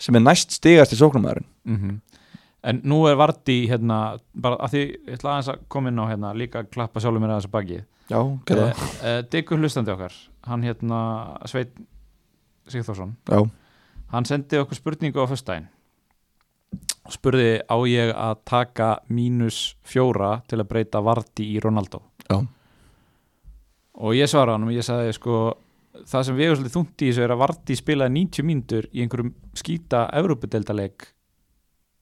[0.00, 2.00] sem er næst stigast í sóknumæðurinn Mhm.
[2.64, 6.08] En nú er Vardí hérna, bara að því ég ætla aðeins að koma inn á
[6.08, 9.92] hérna líka að klappa sjálfur mér aðeins að baki já, gerða uh, uh, Diggur hlustandi
[9.92, 10.14] okkar
[10.48, 11.00] hann hérna
[11.44, 11.74] Sveit
[12.72, 13.12] Sigþórsson.
[13.28, 13.42] Já,
[14.14, 15.68] hann sendi okkur spurningu á föstudaginn.
[17.04, 22.00] Og spurði á ég að taka mínus fjóra til að breyta Vardí í Ronaldo?
[22.30, 22.38] Já,
[23.94, 25.38] og ég svara hann og ég sagði sko
[26.02, 29.04] það sem við erum svolítið þungt í þessu er að Vardí spilaði 90 mínútur í
[29.04, 31.08] einhverjum skýta Evrópudeldaleik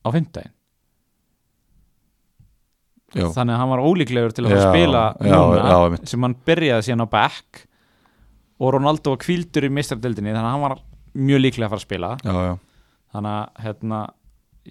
[0.02, 0.08] á
[3.12, 6.26] já, þannig að hann var ólíklegur til að Já, að spila já, núna já, sem
[6.26, 7.62] hann byrjaði síðan á back.
[8.62, 10.76] Og Ronaldo var kvildur í mistardeldinni þannig að hann var
[11.18, 12.10] mjög líklega að fara að spila.
[12.22, 12.52] Já, já.
[13.12, 14.00] þannig að hérna,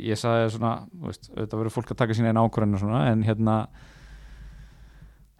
[0.09, 0.74] ég sagði svona
[1.05, 3.57] veist, þetta verður fólk að taka sína einn ákvörðin og svona, en hérna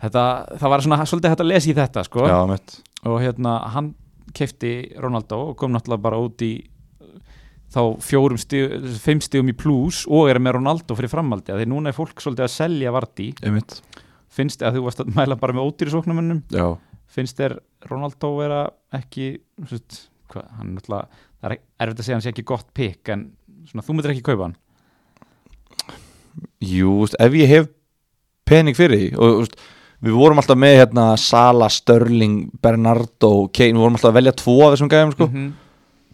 [0.02, 0.26] þetta,
[0.58, 2.28] það var svona svolítið hægt að lesa í þetta sko.
[2.30, 2.78] já mitt.
[3.10, 3.94] Og hérna hann
[4.38, 6.54] kefti Ronaldo og kom náttúrulega bara út í
[7.72, 11.92] þá fjórum stíð, fimm stíðum í plus og er með Ronaldo fyrir framaldi því núna
[11.92, 13.30] er fólk svolítið að selja Vardí
[14.32, 16.66] finnst að þú varst að mæla bara með ódýri sóknumönnum já,
[17.12, 18.62] finnst þér Ronaldo vera
[18.96, 19.34] ekki
[19.70, 23.12] svist, hvað, hann er náttúrulega það er erfitt að segja hann sé ekki gott pick
[23.14, 23.28] en
[23.70, 24.58] svona, þú myndir ekki kaupa hann?
[26.64, 27.72] Jú, ef ég hef
[28.48, 29.56] pening fyrir því og
[30.02, 34.56] við vorum alltaf með hérna Sala, Störling, Bernardo Kane, við vorum alltaf að velja tvo
[34.66, 35.28] af þessum gæðum sko.
[35.32, 35.52] -hmm.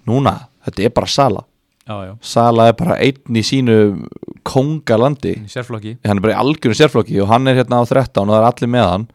[0.10, 0.36] núna,
[0.68, 1.44] þetta er bara Sala.
[1.88, 4.08] Já, já, Sala er bara einn í sínu
[4.44, 5.98] kongalandi sérflokki.
[6.04, 8.50] Hann er bara í algjörum sérflokki og hann er hérna á 13 og það er
[8.50, 9.08] allir með hann.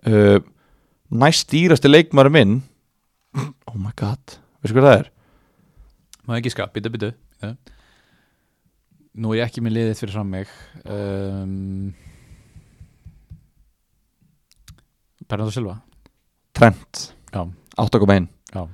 [0.00, 0.38] Uh,
[1.10, 2.62] næst dýrasti leikmaður minn.
[3.66, 4.40] Oh my god.
[4.60, 5.10] Veistu hvað það er?
[6.30, 7.10] má ekki skap, byttu
[7.42, 7.54] ja.
[9.18, 10.52] nú er ég ekki með liðið fyrir fram mig.
[10.84, 11.90] Um,
[15.30, 15.78] Bernardo Silva.
[16.52, 17.14] Trent.
[17.30, 17.46] Já,
[17.78, 18.66] 8,1 já,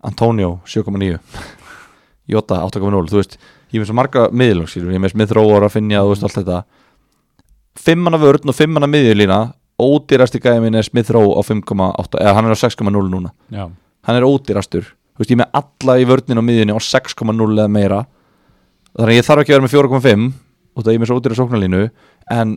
[0.00, 1.18] Antonio 7,9
[2.28, 3.34] Jota 8,0 þú veist,
[3.72, 6.58] ég með svo marga miðlung ég Smith Rowe að finja þú veist allt þetta.
[7.78, 9.38] Fimmana vörn og fimmana miðjulína
[9.78, 13.32] ódýrasti gæði minn er Smith Rowe á 5,8 eða hann er á 6,0 núna.
[13.50, 13.66] Já,
[14.06, 14.92] hann er ódýrastur.
[15.16, 18.04] Þú veist, ég með alla í vörnin og miðjunni á 6,0 eða meira.
[18.94, 20.28] Þannig að ég þarf ekki að vera með 4,5
[20.78, 21.82] og það er með svo ódýra sóknarlínu
[22.34, 22.56] en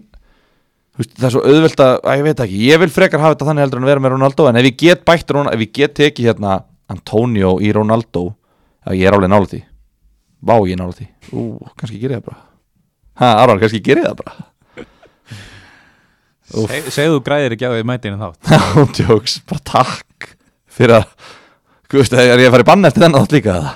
[1.00, 3.48] veist, það er svo auðvelt að, að ég veit ekki, ég vil frekar hafa þetta
[3.50, 5.98] þannig heldur en vera með Ronaldo en ef ég get bætt Ronaldo, ef ég get
[6.00, 6.56] tekið hérna
[6.92, 9.62] Antonio í Ronaldo já, ég er alveg nála því.
[10.42, 11.44] Vá, ég nála því, ú,
[11.78, 12.42] kannski gerir ég það bara.
[13.22, 14.48] Ha, Aron, kannski gerir ég það bara.
[16.52, 20.34] Seg, segðu græðir ekki á því mætinu þá ándjóks, bara takk
[20.72, 21.14] fyrir að,
[21.94, 23.70] veist, er ég að fara í bann eftir þennan þátt líka það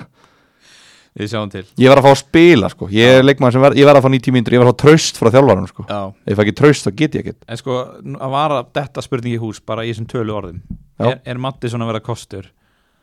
[1.15, 1.63] við sjáum til.
[1.79, 2.89] Ég var að fá að spila sko.
[2.91, 4.81] Ég er leikmaður sem var, ég var að fá 90 mínútur Ég var að fá
[4.83, 5.85] traust frá þjálfaranum sko.
[5.87, 7.39] Já, Ef ekki traust þá get ég ekkert.
[7.47, 10.59] En sko að vara þetta spurning í hús bara í þessum tölu orðum.
[10.95, 11.09] Já.
[11.09, 12.51] er, er Matti svona að vera kostur?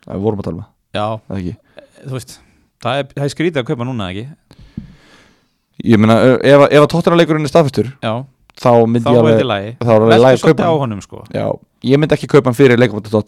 [0.07, 1.55] Það við vorum að tala um já, það, það ekki
[2.03, 2.35] þú veist
[2.83, 4.25] það er, það er skrítið að kaupa núna ekki?
[5.93, 8.15] Ég meina, ef, ef að tóttunarleikurinn er staðfestur já,
[8.63, 10.43] Þá myndi þá ég er alveg þetta lægi Þá er veltu lægi að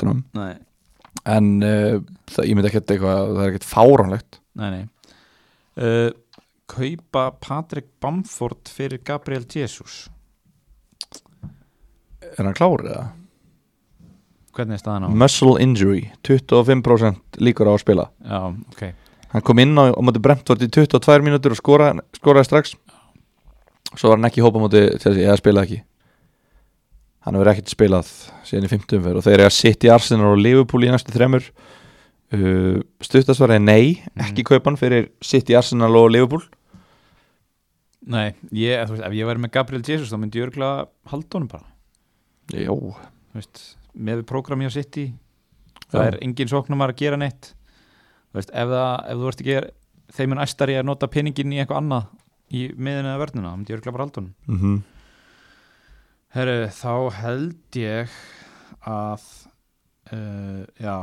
[0.05, 0.55] kaupa
[1.15, 4.41] ég En uh, það, ég myndi ekki eitthvað Það er ekkert fáránlegt.
[4.61, 4.85] Nei, nei.
[5.75, 6.11] Uh,
[6.71, 10.05] kaupa Patrick Bamford fyrir Gabriel Jesus?
[12.35, 13.13] Er hann klár eða?
[14.55, 15.17] hvernig er staðan á?
[15.25, 18.07] Muscle injury 25% líkur á að spila.
[18.23, 18.41] Já,
[18.75, 18.85] ok.
[19.35, 22.77] Hann kom inn á, á móti Brentford í 22 mínútur og skora, skoraði strax.
[23.95, 25.81] Svo var hann ekki hópa á móti þessi, eða spilaði ekki
[27.25, 28.11] Hann hefur ekkert spilað
[28.45, 31.15] síðan í 50 umferð og þeir eru að sitt í Arsenal og Liverpool í næstu
[31.15, 31.47] þremur
[32.37, 36.45] uh, Stuttasvar er nei, ekki kaupan fyrir sitt í Arsenal og Liverpool.
[38.05, 41.39] Nei, ég, þú veist, ef ég væri með Gabriel Jesus þá myndi ég örgulega halda
[41.39, 41.69] honum bara.
[42.53, 42.77] Jó,
[43.33, 43.63] veist,
[43.97, 45.07] með við prógrami á City
[45.89, 46.09] það Já.
[46.11, 47.55] er engin sóknumar að gera neitt.
[48.37, 49.61] Veist, ef, það, ef þú ert ekki
[50.19, 52.11] þeim en æstari að nota peningin í eitthvað annað
[52.53, 54.35] í miðinu eða vörnuna, þá myndi ég örgulega bara halda honum.
[54.51, 54.83] Mm
[56.35, 58.15] Herru, þá held ég
[58.91, 59.27] að
[60.11, 60.97] uh, já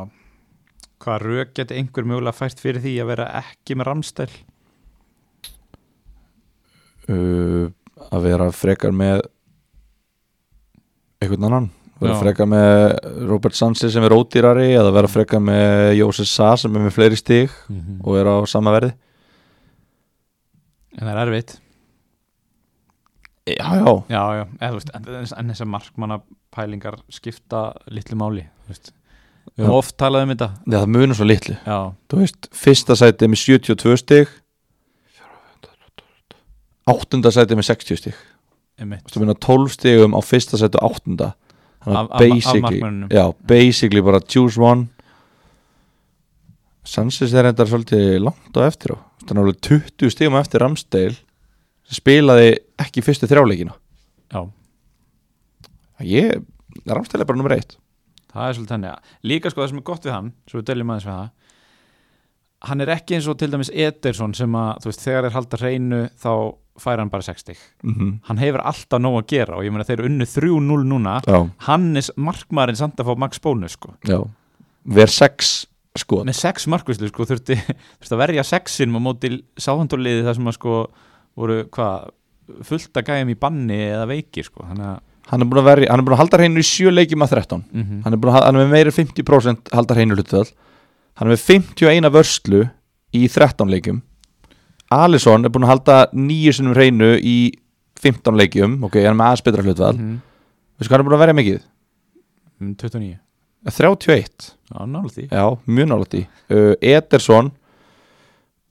[1.01, 4.27] hvað rauk geti einhver mögulega fært fyrir því að vera ekki með ramstæl
[7.07, 7.71] uh,
[8.11, 9.23] að vera frekar með
[11.23, 11.71] einhvern annan?
[12.01, 12.21] Vera Já.
[12.25, 12.77] frekar með
[13.29, 17.23] Robert Sanchez sem er ódýrari eða vera frekar með Jósef Sa sem er með fleiri
[17.23, 17.55] stig
[18.03, 18.95] og er á sama verði?
[20.97, 21.59] En það er erfitt
[23.49, 25.05] Já, já, já, já, eða, þú veist, en,
[25.39, 26.19] en þessar markmanna
[26.53, 28.91] pælingar skipta litlu máli þú veist.
[29.57, 30.49] við höfum oft talað um þetta.
[30.69, 31.55] Já, það munur svo litlu.
[31.65, 31.79] Já,
[32.11, 34.27] Þú veist, fyrsta sæti með 72 stig.
[36.91, 38.15] Áttunda sæti með 60 stig.
[38.81, 41.31] Þú meina 12 stigum á fyrsta sæti og áttunda.
[41.81, 43.09] Af- af- af basically markmönnunum.
[43.09, 44.87] Já, basically bara choose one.
[46.85, 48.97] Sanchez er endar svolítið langt á eftir á.
[49.25, 51.15] Þannig að alveg 20 stigum eftir Ramsdale
[51.89, 53.75] spilaði ekki fyrstu þrjáleikina
[54.31, 54.41] já,
[56.01, 56.41] Ég,
[56.81, 57.77] er bara nummer eitt.
[58.31, 58.91] Það er svolítið henni
[59.27, 61.29] líka sko það sem er gott við hann, svo við deljum aðeins við það
[62.69, 65.59] hann er ekki eins og til dæmis Ederson sem að, þú veist, þegar er halda
[65.61, 66.31] hreinu þá
[66.81, 68.11] fær hann bara 60 mm -hmm.
[68.27, 71.21] hann hefur alltaf nóg að gera og ég meina þeir eru unnu 3-0 núna.
[71.27, 73.93] Já, Hannes markmaðurinn samt að fá max bónus sko.
[74.05, 74.27] já.
[74.85, 77.55] Ver 6 sko með 6 markvislu sko, þurfti,
[77.99, 80.89] þurfti að verja 6-in og móti sáhandóliði þar sem að sko
[81.37, 82.11] voru hvað
[82.67, 84.65] fullt að gæjum í banni eða veiki sko.
[84.67, 84.99] þannig að
[85.31, 87.61] Hann er búin að, veri, er búin að halda hreinu í sjö leikjum að 13
[87.71, 90.49] mm hann er, að, hann er með meira en 50% halda hreinu hlutfall
[91.21, 92.63] hann er með 51 vörslu
[93.15, 94.01] í 13 leikjum.
[94.91, 97.37] Alisson er búin að halda nýju sinum hreinu í
[98.01, 98.79] 15 leikjum.
[98.87, 99.97] Ok, hann er með aðeins betra hlutfall.
[99.99, 100.17] -hmm.
[100.79, 101.61] veistu hvað hann er búin að verja mikið?
[102.81, 103.19] 29
[103.69, 105.27] 31, Já, nála því.
[105.29, 107.51] Já, mjög nálægt í uh, Ederson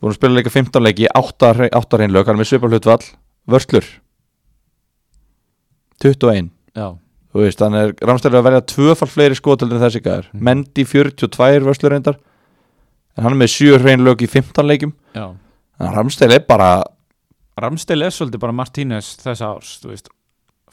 [0.00, 3.04] búin að spila leika 15 leiki 8, 8 hreinlög, hann er með svipar hlutfall.
[3.50, 3.84] Vörslur.
[6.00, 6.86] 21 Já,
[7.34, 10.42] þú veist, hann er ramstæður að verja tvöfall fleiri skotöld en þessi gæður Mhm.
[10.48, 12.16] Mendy 42 vörslur reyndar.
[13.16, 14.92] En hann er með 7 hreinlög í 15 leikjum.
[15.14, 15.34] Já.
[15.80, 16.84] En ramstæður er bara
[17.60, 20.08] Ramstel er svolítið bara Martínez þess árs þú veist.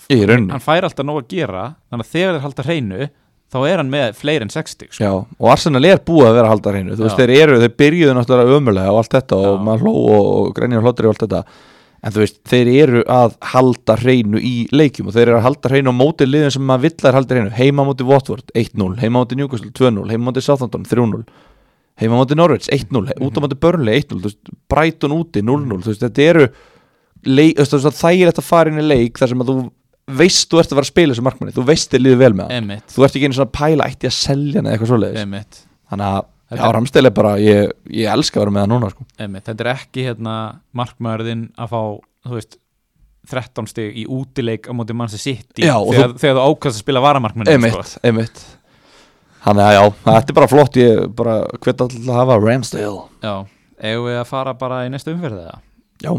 [0.09, 3.09] í hann fær alltaf nóg að gera þannig að þegar þeir halda hreinu
[3.53, 4.99] þá er hann með fleiri en 60 sko.
[5.03, 7.73] Já, og Arsenal er búið að vera að halda hreinu þú veist, þeir eru, þeir
[7.81, 9.63] byrjuðu náttúrulega ömulega og allt þetta og Já.
[9.69, 11.41] maður hló og, og grænir hlóttir og allt þetta.
[11.97, 15.71] En þú veist, þeir eru að halda hreinu í leikjum og þeir eru að halda
[15.71, 17.53] hreinu á móti liðin sem maður vill að halda hreinu.
[17.57, 21.23] Heima móti Watford 1-0, heima móti Newcastle 2-0 heima móti Southampton 3-0
[21.97, 25.89] heima móti Norwich 1-0, út á móti Burnley 1-0 þú veist, Brighton úti 0-0 þú
[25.89, 26.45] veist, þetta eru
[27.25, 29.57] er þetta að fara inn í leik þar sem að þú
[30.07, 32.47] veist þú ert að fara að spila þessu markmanni þú veist þið líður vel með
[32.47, 34.91] það Emmett, þú ert ekki einu svona að pæla ætti að selja hann eða eitthvað
[34.93, 35.21] svoleiðis.
[35.25, 38.69] Emmett, þannig að Þetta- já, Ramstel er bara ég, ég elska að vera með það
[38.71, 39.05] núna sko.
[39.19, 40.35] Emmett Þetta er ekki hérna
[40.79, 41.81] markmaðurðinn að fá
[42.23, 42.55] þú veist
[43.27, 46.85] 13 stig í útileik á móti mannsi sitt Já, og þegar, þegar þú ákast að
[46.85, 47.99] spila varamarkmann einmitt, sko.
[48.07, 48.39] einmitt
[49.43, 53.03] þannig að já, þetta er bara flott ég bara hvet alltaf að hafa Ramsdale.
[53.23, 53.33] Já,
[53.83, 55.59] eigum við að fara bara í næstu umferð eða?
[56.03, 56.11] já,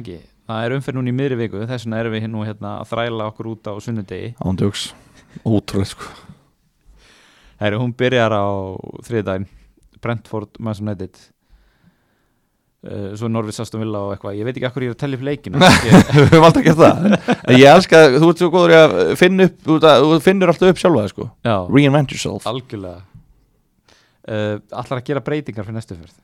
[0.00, 0.18] ekki,
[0.48, 3.28] það er umferð núna í miðri viku þess vegna erum við nú hérna að þræla
[3.32, 4.34] okkur út á sunnudegi.
[4.40, 4.90] Ándjóks
[5.44, 6.12] ótrúlega sko.
[7.58, 8.46] Það er hún byrjar á
[9.08, 9.48] þriðdæn
[9.98, 11.20] Brentford, Manchester United.
[12.78, 15.18] Uh, svo Norvins Aston Villa og eitthvað, ég veit ekki akkur ég er að tellja
[15.18, 15.70] upp leikina.
[15.88, 17.08] Ég, við höfum alltaf gert það.
[17.56, 19.78] Ég elska, þú ert svo góður að finna upp þú,
[20.22, 21.28] finnur alltaf upp sjálfa sko.
[21.74, 22.46] Reinvent yourself.
[22.48, 23.02] Algjörlega.
[24.28, 26.14] Uh, Allar að gera breytingar fyrir næstu umferð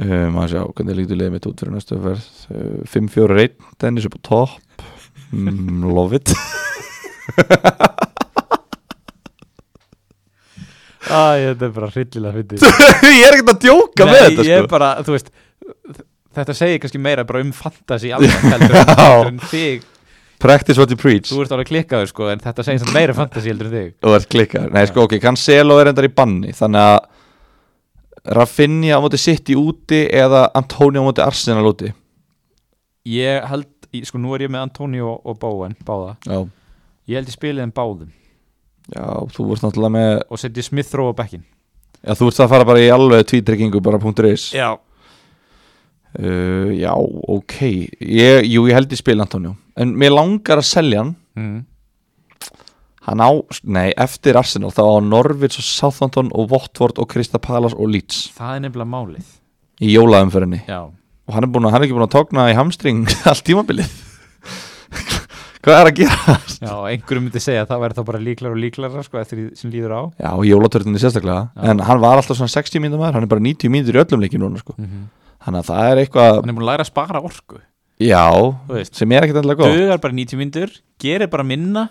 [0.00, 4.16] um, að sjá, hvernig líktu leiðið mitt út fyrir næstu verð uh, 5-4-1, Dennis upp
[4.16, 4.86] á topp.
[5.32, 6.32] Mm, love it.
[11.02, 12.66] Æ, þetta er bara hryllilega fyndið.
[13.18, 14.68] Ég er ekkert að djóka með þetta sko.
[14.70, 15.32] bara, þú veist
[16.32, 17.50] Þetta segir kannski meira bara um
[19.52, 19.82] þig.
[20.42, 21.28] Practice what you preach.
[21.28, 23.90] Þú ert alveg klikkaður sko, en þetta segir meira fantasy heldur en þig.
[24.02, 27.11] Og ert klikkar Nei, sko, ok, Cancelo er endar í banni Þannig að
[28.24, 31.90] Rafinha á móti City úti eða Antonio á móti Arsenal úti?
[33.08, 33.70] Ég held,
[34.06, 36.14] sko nú er ég með Antonio og Bowen, báða.
[36.26, 36.44] Já,
[37.10, 38.12] ég held ég spilið þeim báðum.
[38.92, 39.04] Já
[39.34, 41.44] þú vorst náttúrulega með og setji Smith Rowe á bekkin
[42.02, 44.00] Já, þú ert að fara bara í alveg tvítryggingu bara
[44.32, 44.48] .is.
[44.50, 44.72] Já,
[46.18, 46.92] uh, Já,
[47.30, 47.54] ok.
[48.02, 49.54] Ég, Jú, ég held ég spil Antonio.
[49.78, 51.14] En mér langar að selja hann.
[51.38, 51.60] Mm.
[53.02, 53.30] Hann á,
[53.66, 58.28] nei, eftir Arsenal Þá á Norvits og Southampton og Watford og Krista Palace og Leeds.
[58.36, 59.32] Það er nefnilega málið.
[59.82, 63.42] Í jólaðumferðinni Og hann er, búin hann er ekki búin að tókna í hamstring Allt
[63.46, 63.90] tímabilið.
[65.62, 66.36] Hvað er að gera?
[66.58, 69.44] já, einhverjum myndi segja að það væri þá bara líklar og líklar sko, eftir því
[69.60, 70.02] sem líður á.
[70.18, 71.44] Já, jólatörninni sérstaklega.
[71.54, 71.66] Já.
[71.70, 74.24] En hann var alltaf svona 60 mínútur maður Hann er bara 90 mínútur í öllum
[74.24, 74.74] leiki núna sko.
[74.78, 75.04] mm
[75.42, 77.56] Þannig að það er eitthvað hann er búin að læra að spara orku.
[78.02, 78.26] Já,
[78.94, 81.82] sem er ekkert endilega góð dugar bara 90 myndur gerir bara minna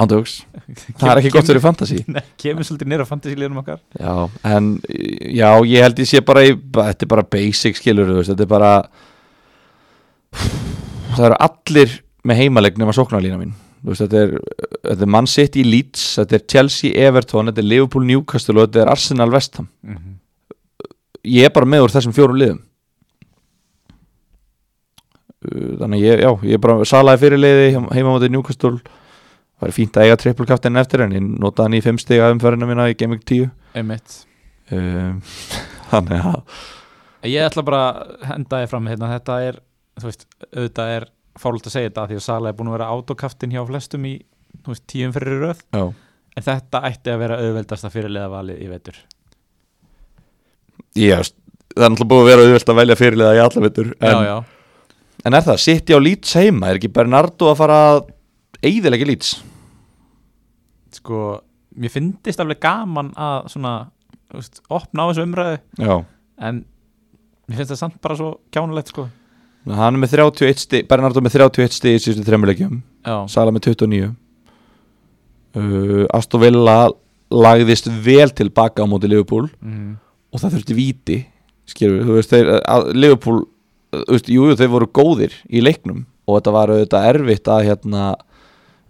[0.00, 0.38] Ándjóks,
[0.98, 1.98] það er ekki gott fyrir fantasy.
[2.14, 3.80] Nei, kemur svolítið nýra fantasy-liðnum okkar.
[4.00, 4.14] Já,
[4.48, 8.48] en já, ég held ég sé bara í, þetta er bara basic skilur, þetta er
[8.48, 8.70] bara
[11.12, 13.52] það eru allir með heimalegn nema sóknarlína mín.
[13.82, 14.32] Þú veist, þetta er,
[14.86, 18.84] þetta er Man City Leeds, þetta er Chelsea Everton, þetta er Liverpool Newcastle og þetta
[18.84, 19.68] er Arsenal West Ham.
[19.82, 20.16] Mm -hmm.
[21.24, 22.62] ég er bara með úr þessum fjórum liðum.
[25.42, 28.78] Uh, þannig að ég, já, ég er bara salaði fyrirliði heima mótið Newcastle
[29.62, 32.68] það er fínt að eiga trippulkaftin eftir en ég notaði hann í fimm stiga umferðina
[32.68, 34.16] mína í Gaming 10 einmitt.
[34.72, 35.20] Um,
[35.92, 36.40] þannig að
[37.22, 39.58] Ég ætla bara að henda þér fram hérna, þetta er,
[40.02, 41.04] þú veist, auðvitað er
[41.38, 44.16] fálut að segja þetta því að Sala er búin að vera autokaftin hjá flestum í,
[44.66, 45.60] veist, tíum fyrir röð.
[45.70, 45.84] Já,
[46.34, 48.98] en þetta ætti að vera auðveldasta fyrirliða valið í vetur.
[50.98, 51.38] Ég, veist,
[51.76, 54.26] það er náttúrulega búið að vera auðvöld að velja fyrirliða í alla vittur en, Já,
[54.26, 54.90] já,
[55.22, 56.72] en er það, City á Leeds heima?
[56.72, 58.02] Er ekki Bernardo að fara að
[58.66, 59.36] eigðilega Leeds
[61.00, 61.40] sko
[61.78, 63.74] mér finnist alveg gaman að svona,
[64.32, 65.58] veist, opna á þessu umræðu.
[65.80, 65.94] Já,
[66.48, 66.62] en
[67.48, 69.08] mér finnst það samt bara svo kjánulegt sko.
[69.68, 73.68] Hann er með 31 stig Bernardo með 31 stig í síðustu þremmuleikjum Já, Sala með
[73.68, 74.08] 29
[75.54, 76.74] uh, Aston Villa
[77.32, 79.48] lagðist vel tilbaka á móti Liverpool.
[79.64, 79.96] Mm,
[80.32, 81.18] og það þurfti víti
[81.68, 83.42] skilur, þú veist, þeir, að, Liverpool
[83.92, 86.04] þú veist, jú, jú, þeir voru góðir í leiknum.
[86.26, 88.04] Og þetta var auðvitað erfitt að hérna,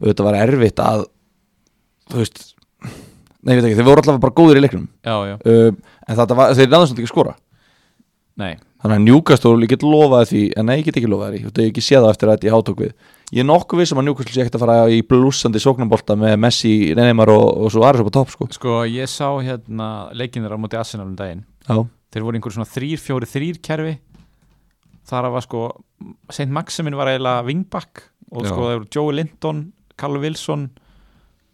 [0.02, 1.04] auðvitað var erfitt að
[2.12, 2.42] þú veist
[3.42, 4.84] nei, ég veit ekki, þeir voru allavega bara góðir í leiknum.
[5.02, 7.34] Já, já, um, en þetta var, þeir náðu samt ekki að skora.
[8.42, 8.52] Nei.
[8.82, 11.48] Þannig að Newcastle, ég get lofaði því en nei, ég get ekki lofaði því, þú
[11.48, 12.94] veist, ég hef ekki séð það eftir að þetta ég átók við.
[13.32, 16.72] Ég er nokkuð vissum að Newcastle sé ekkert að fara í blúsandi sóknarbolta með Messi,
[16.98, 18.48] Neymar og, og svo Aris upp á topp sko.
[18.56, 19.88] Sko, ég sá hérna
[20.18, 21.44] leikinir á móti Arsenal um daginn.
[21.68, 21.78] Já,
[22.12, 23.94] þeir voru einhver svona 3-4-3 kerfi.
[25.12, 25.62] Þar að var sko
[26.34, 28.50] Saint Maximin var eiginlega wingback og Já.
[28.50, 29.64] sko það voru Joey Linton,
[29.98, 30.68] Carl Wilson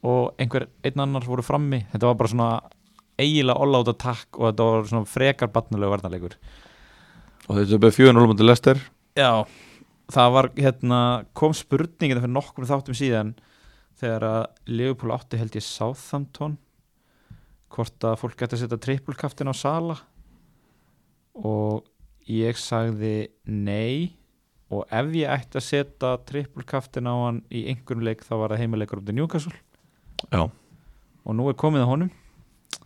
[0.07, 1.83] og einhver einn annar voru frammi.
[1.93, 2.51] Þetta var bara svona
[3.19, 6.37] eiginlega all-out attack og þetta var svona frekar batnulegu varnarleikur.
[7.49, 8.81] Og þetta er bara 4-0 mútið Lester
[9.19, 9.43] Já,
[10.13, 11.01] það var hérna
[11.37, 13.35] kom spurningin fyrir nokkur þáttum síðan
[13.99, 16.59] þegar að Liverpool átti held ég Southampton
[17.75, 19.99] hvort að fólk gæti að setja trippulkaftin á Sala
[21.39, 21.89] og
[22.31, 24.15] ég sagði nei.
[24.69, 28.63] Og ef ég ætti að setja trippulkaftin á hann í einhverjum leik þá var það
[28.63, 29.57] heimileikur um til Newcastle
[30.33, 30.43] já,
[31.25, 32.11] og nú er komið að honum.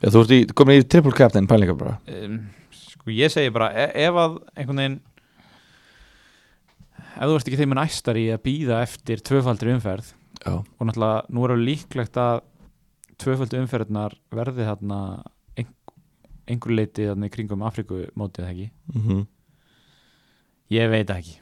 [0.02, 1.96] Já, þú ert í, komin í triple captain pælingar bara.
[2.10, 2.38] Um,
[2.74, 5.00] sko ég segi bara e ef að einhvern veginn
[7.12, 10.12] ef þú ert ekki þeim en æstar í að býða eftir tvöfaldri umferð
[10.42, 12.40] Já, og náttúrulega nú er alveg líklegt að
[13.22, 14.98] tvöfaldi umferðnar verði þarna
[15.60, 15.68] ein-
[16.50, 18.70] einhver leiti þarna í kringum Afriku mótið ekki?
[18.96, 19.22] Mm
[20.72, 21.34] ég veit það ekki.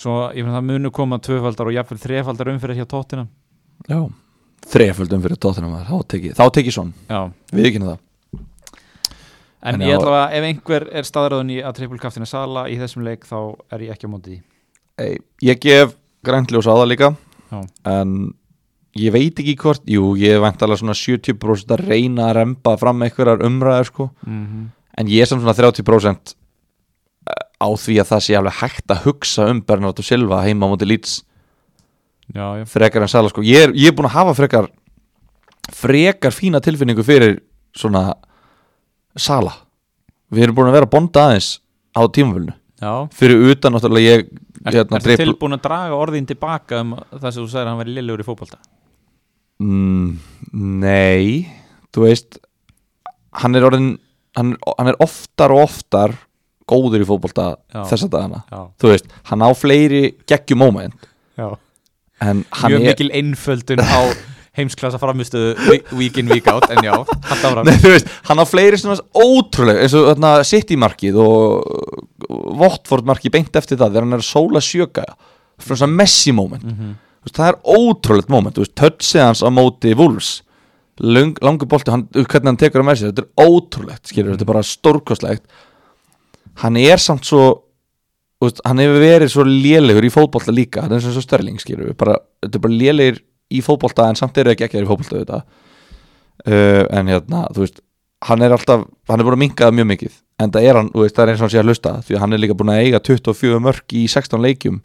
[0.00, 3.26] Svo ég finn það munu koma tvöfaldar og jafnvel þrefaldar umferðir hjá tóttina
[3.84, 3.98] já
[4.70, 6.92] Þreföldum fyrir tóttina maður, þá tek ég, þá tek ég svon
[7.52, 7.98] Við ekki það.
[9.62, 13.04] En, En ég ætla að ef einhver er staðræðun í að trippulkaftina Sala í þessum
[13.06, 13.36] leik þá
[13.70, 14.38] er ég ekki á mótið því.
[15.02, 15.96] Ei, Ég gef
[16.26, 17.10] græntljós á það líka
[17.52, 17.60] Já.
[17.92, 18.14] En
[18.98, 23.04] ég veit ekki hvort Jú, ég veit alveg svona 70% að reyna að remba fram
[23.06, 24.10] einhverjar umræður sko.
[24.26, 24.70] Mm -hmm.
[24.98, 26.34] En ég er svona 30%
[27.62, 30.88] á því að það sé alveg hægt að hugsa um Bernardo Silva heima á móti
[30.88, 31.22] Leeds
[32.34, 33.42] Já, já, frekar en Sala sko.
[33.44, 34.68] Ég er, ég er búin að hafa frekar
[35.72, 37.40] frekar fína tilfinningu fyrir
[37.76, 38.14] svona
[39.16, 39.52] Sala.
[40.32, 41.50] Við erum búin að vera að bonda aðeins
[41.92, 42.54] á tímafölinu
[43.14, 44.30] fyrir utan náttúrulega ég
[44.62, 47.70] Er, hérna, Ertu dribl- tilbúin að draga orðin tilbaka um það sem þú sagðir að
[47.72, 48.58] hann veri lillegur í fótbolta?
[49.58, 50.18] mm,
[50.54, 51.48] nei.
[51.92, 52.38] Þú veist
[53.42, 53.98] hann er orðin
[54.38, 56.14] hann, hann er oftar og oftar
[56.70, 57.82] góður í fótbolta Já.
[57.90, 58.44] þessa dagana.
[58.50, 60.94] Já, þú veist, hann á fleiri geggjum moment
[61.36, 61.48] já.
[61.50, 64.00] en hann Mjög er mikil einföldun á
[64.58, 65.54] heimsklassa framistuðu
[65.96, 67.64] week in, week out en já, haldt áfram.
[67.68, 71.78] Nei, veist, hann á fleiri svona ótrúlega eins og þarna City markið og,
[72.60, 75.06] Votford marki beint eftir það þegar hann er sóla sjöka
[75.62, 76.92] frá þess að Messi moment Mhm.
[77.22, 80.40] Þú veist, það er ótrúlegt moment, touchið hans á móti Wolves
[81.00, 84.50] Lang, langur bolti, hann, hvernig hann tekur á Messi þetta er ótrúlegt, skilur, þetta er
[84.50, 85.42] bara stórkostlegt.
[86.60, 87.46] Hann er samt svo
[88.42, 91.96] veist, hann hefur verið svo lélegur í fótbolta líka, hann er svo störling skilur við,
[92.00, 93.22] bara, þetta er bara lélegir
[93.52, 97.82] í fótbolta en samt eru ekki ekki í fótbolta þetta uh, en hérna, þú veist
[98.22, 100.18] hann er alltaf, hann er búin að minka það mjög mikið.
[100.42, 102.22] En það er hann, veist, það er eins og hann sé að hlusta því að
[102.22, 104.78] hann er líka búin að eiga 24 mörg í 16 leikjum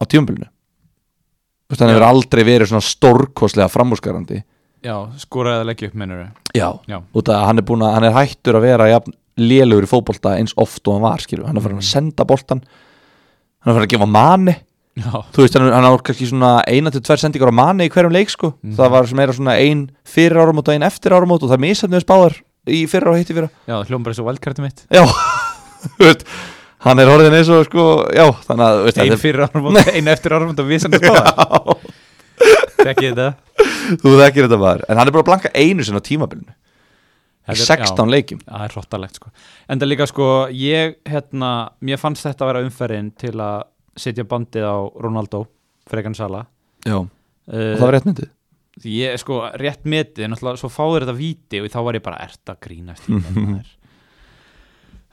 [0.00, 4.42] á tíumbilinu þú veist, hann hefur aldrei verið svona stórkoslega framúskarandi
[4.84, 7.94] Já, skoraði að leggja upp mennur já, Já, út af að hann er búin að
[7.96, 11.46] hann er hættur að vera jafn lélugur í fótbolta eins oft og hann var, skilur,
[11.48, 14.54] hann er farin að senda boltan hann er farin að gefa manni.
[14.94, 17.90] Já, þú veist, hann, hann á kannski svona eina til tver sendingar á manni í
[17.90, 18.52] hverjum leik, sko.
[18.62, 18.76] Mhm.
[18.78, 21.98] það var meira svona ein fyrir áramót og ein eftir áramót og það er misandi
[21.98, 22.36] við spáðar
[22.70, 24.84] í fyrir og hitti fyrir já, hljómbar þessu valdkartum mitt.
[24.94, 25.02] Já,
[25.98, 26.22] þú veist
[26.84, 30.36] hann er orðin eins og, sko, já þannig að, veist, Ein fyrir árum ein eftir
[30.36, 32.02] árum og við sem það spáða er-
[32.84, 33.26] Tekki þetta?
[34.02, 34.82] Þú þekkir þetta maður.
[34.90, 36.52] En hann er bara að blanka einu sinni á tímabilinu
[37.44, 38.40] í Þetta er- 16 leikjum.
[38.48, 39.30] það er hróttalegt sko.
[39.68, 41.50] En það líka sko, ég hérna
[41.84, 43.64] Mér fannst þetta að vera umferðin til að
[43.96, 45.44] setja bandið á Ronaldo
[45.86, 46.46] Fregan Sala.
[46.86, 47.08] Já, og
[47.52, 48.30] uh, það var rétt myndið
[48.90, 52.50] ég sko, rétt metið Náttúrulega, svo fáður þetta víti og þá var ég bara Ert
[52.50, 53.68] að grínast í maður?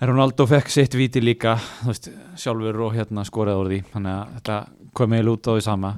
[0.01, 2.09] En Ronaldo fekk sitt víti líka Þú veist,
[2.41, 3.79] sjálfur og hérna skoraði úr því.
[3.93, 4.57] Þannig að þetta
[4.97, 5.91] kom eiginlega út á því sama.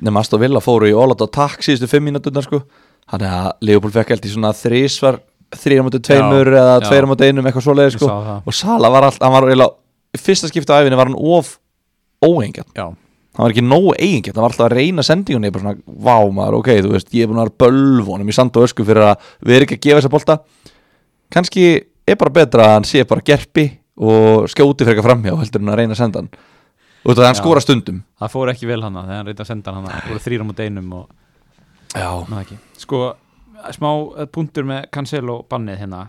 [0.00, 2.62] Nema Aston Villa fóru í all out attack síðustu fimm mínúturnar sko.
[3.10, 5.18] Þannig að Leopold fekk held í svona þrísvar
[5.56, 6.86] þrýra mútið tveimur eða já.
[6.88, 8.08] tveira mútið einum eitthvað svoleiði sko.
[8.44, 11.54] og Sala var alltaf, hann var eiginlega fyrsta skipta á æfinni var hann of
[12.24, 12.96] óengjarn, hann
[13.38, 16.68] var ekki nógu eigingjarn hann var alltaf að reyna sendingunni bara svona, vá maður, ok,
[16.84, 19.56] þú veist, ég er búin að vera bölvunum í sand og ösku fyrir að við
[19.56, 20.34] erum ekki að gefa þessa bolta.
[21.32, 21.64] Kannski
[22.08, 23.66] er bara betra að hann sé bara gerpi
[23.98, 26.30] og skjóti fyrir eitthvað framhjá heldur en að reyna að senda hann.
[27.06, 27.40] Og það hann Já.
[27.40, 27.98] skora stundum.
[28.18, 29.86] Það fór ekki vel hana Þegar hann reyndi að senda hann
[32.28, 33.18] hana
[33.76, 36.02] smá eh, punktur með Cancelo bannið hérna.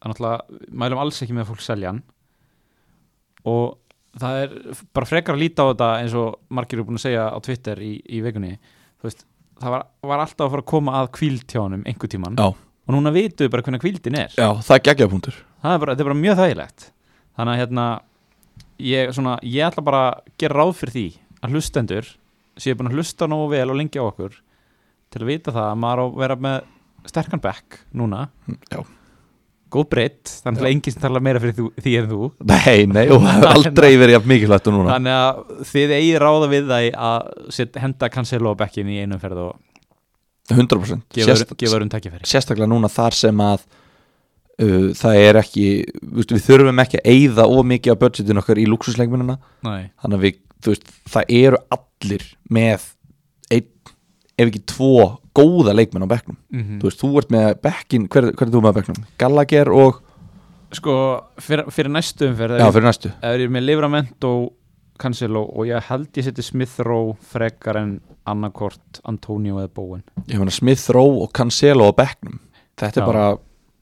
[0.00, 2.00] Er náttúrulega, mælum alls ekki með að fólk selja hann.
[3.50, 3.76] Og
[4.20, 4.56] það er
[4.96, 7.84] bara frekar að líta á þetta eins og margir eru búin að segja á Twitter
[7.84, 8.56] í, í vikunni.
[9.00, 9.22] Þú veist,
[9.60, 12.48] það var, var alltaf að fara að koma að kvíld hjá honum einhver tíman Já.
[12.50, 14.34] og núna vitum við bara hvernig kvíldin er.
[14.36, 16.86] Já, það er geggjapunktur það er bara, er bara mjög þægilegt.
[17.38, 17.86] Þannig að hérna
[18.80, 21.06] ég, svona, ég ætla bara að gera ráð fyrir því
[21.40, 22.12] að hlustendur
[22.60, 24.38] séu búin að hlusta nógu vel og lengi á okkur
[25.10, 26.58] til að vita það að maður á að vera með
[27.10, 28.26] sterkan back núna.
[28.70, 28.80] Já.
[29.70, 32.28] góð breytt, þannig að enginn tala meira fyrir þú, því en þú.
[32.50, 34.96] Nei, nei, og aldrei verið jafn mikilvægt og núna.
[34.96, 39.22] Þannig að þið eigi ráða við það að set, henda Cancelo á backin í einum
[39.22, 39.58] ferð og
[40.50, 42.26] 100% gefa Sérst, Sérst, öðrum tækifæri.
[42.26, 43.62] Sérstaklega núna þar sem að
[44.62, 45.66] uh, það er ekki
[46.02, 50.16] við, við þurfum ekki að eyða of mikið af budgetin okkar í luxusleikmunina Nei, þannig
[50.18, 52.88] að við, veist, það eru allir með
[54.40, 56.38] ef ekki tvo góða leikmenn á bekknum.
[56.52, 59.02] Mm þú veist, þú ert með bekkin, hver, hver er þú með bekknum?
[59.20, 60.00] Gallagher og,
[60.76, 60.94] sko
[61.42, 63.12] fyrir, fyrir næstu umferð já, fyrir næstu.
[63.20, 64.32] ef ég er með Livramento
[65.00, 67.94] Cancelo og ég held ég seti Smith Rowe frekar en
[68.28, 70.02] annarkort Antonio eða Bowen.
[70.28, 72.36] Ég meina Smith Rowe og Cancelo á bekknum.
[72.80, 73.24] Þetta er Já, bara,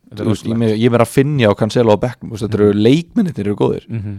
[0.08, 2.78] Þetta þú veist, ég, meira að finja á Cancelo á bekknum, þú veist, þetta eru
[2.86, 4.18] leikmennir eru góðir, mm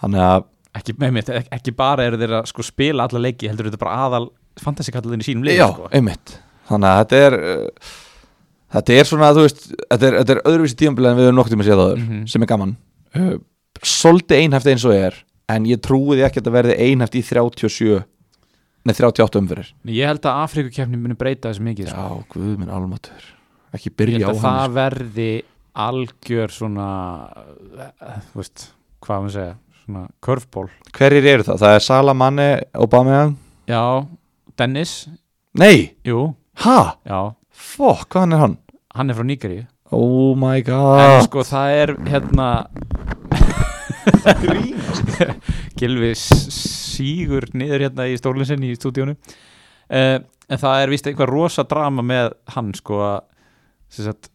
[0.00, 0.44] þannig að
[0.78, 4.06] ekki, með ekki, ekki bara eru þeir að sko, spila alla leiki, heldur þetta bara
[4.06, 4.30] aðal
[4.64, 5.88] fantasy-kallalinn í sínum leik já, sko.
[5.96, 6.36] einmitt
[6.70, 7.96] þannig að þetta er uh,
[8.76, 11.54] þetta er svona, þú veist þetta er, þetta er öðruvísi tímabilið en við höfum nokkuð
[11.56, 12.22] tíma séð áður Mhm.
[12.30, 12.76] sem er gaman
[13.16, 13.34] uh,
[13.82, 15.18] svolítið einhæft eins og er
[15.50, 18.02] en ég trúi því ekki að þetta verði einhæft í 37
[18.86, 22.00] nei 38 umfyrir ég held að Afrikukefni muni breyta þessu mikið sko.
[22.00, 23.26] já, guð minn almatur
[23.76, 25.30] ekki ég byrja held á að hann það verði
[25.80, 26.86] algjör svona
[27.78, 28.64] eh, þú veist,
[29.04, 29.52] hvað maður segja
[29.84, 31.60] svona curveball hverjir eru það?
[31.62, 33.36] það er Salamanni, Aubameyang
[33.70, 33.82] já,
[34.60, 35.08] Dennis,
[35.56, 36.34] nei, jú,
[36.64, 36.78] ha?
[37.08, 37.20] já.
[37.50, 38.56] Fokk, hvaðan er hann?
[38.94, 39.60] hann er frá Níkari
[39.94, 41.22] oh my en god.
[41.26, 42.48] sko það er hérna
[45.80, 49.14] Gilvi sígur niður hérna í stólinn sinni í stúdíónu.
[49.90, 50.18] Uh,
[50.50, 54.28] en það er vist einhver rosa drama með hann sko að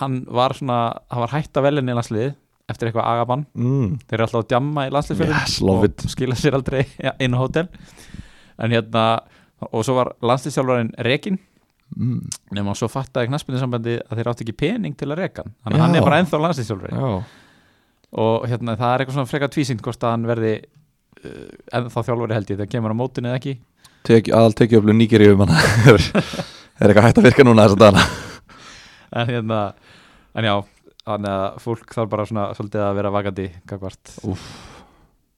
[0.00, 0.80] hann var svona
[1.12, 2.32] hann var hætt að velja í landslið
[2.66, 3.90] eftir eitthvað agabann, mm.
[4.08, 6.02] þeir eru alltaf að djamma í landsliðfjörðum Yes, love it.
[6.02, 6.80] og skila sér aldrei
[7.22, 7.68] inn á hótel
[8.58, 9.04] en hérna
[9.72, 11.38] og svo var landsliðsjálfarinn Rekin
[11.94, 12.18] Mm.
[12.50, 15.52] nema svo fattaði knaspinu sambandi að þeir átti ekki pening til að reka hann.
[15.62, 17.22] Þannig að hann er bara ennþá landsliðsjálfari já.
[18.24, 21.44] Og hérna það er eitthvað svona frekar tvísýnt hvort að hann verði uh,
[21.78, 23.54] ennþá þjálfari held ég þegar kemur á mótinu eða ekki.
[24.10, 25.54] Tek, aðal tekið öflug nýgeri um hann
[25.94, 26.02] er,
[26.82, 28.04] eitthvað hægt að virka núna þess að dana
[29.22, 29.60] en hérna,
[30.34, 30.54] en já
[31.06, 34.14] þannig að fólk þarf bara svona svolítið að vera vakandi gagvart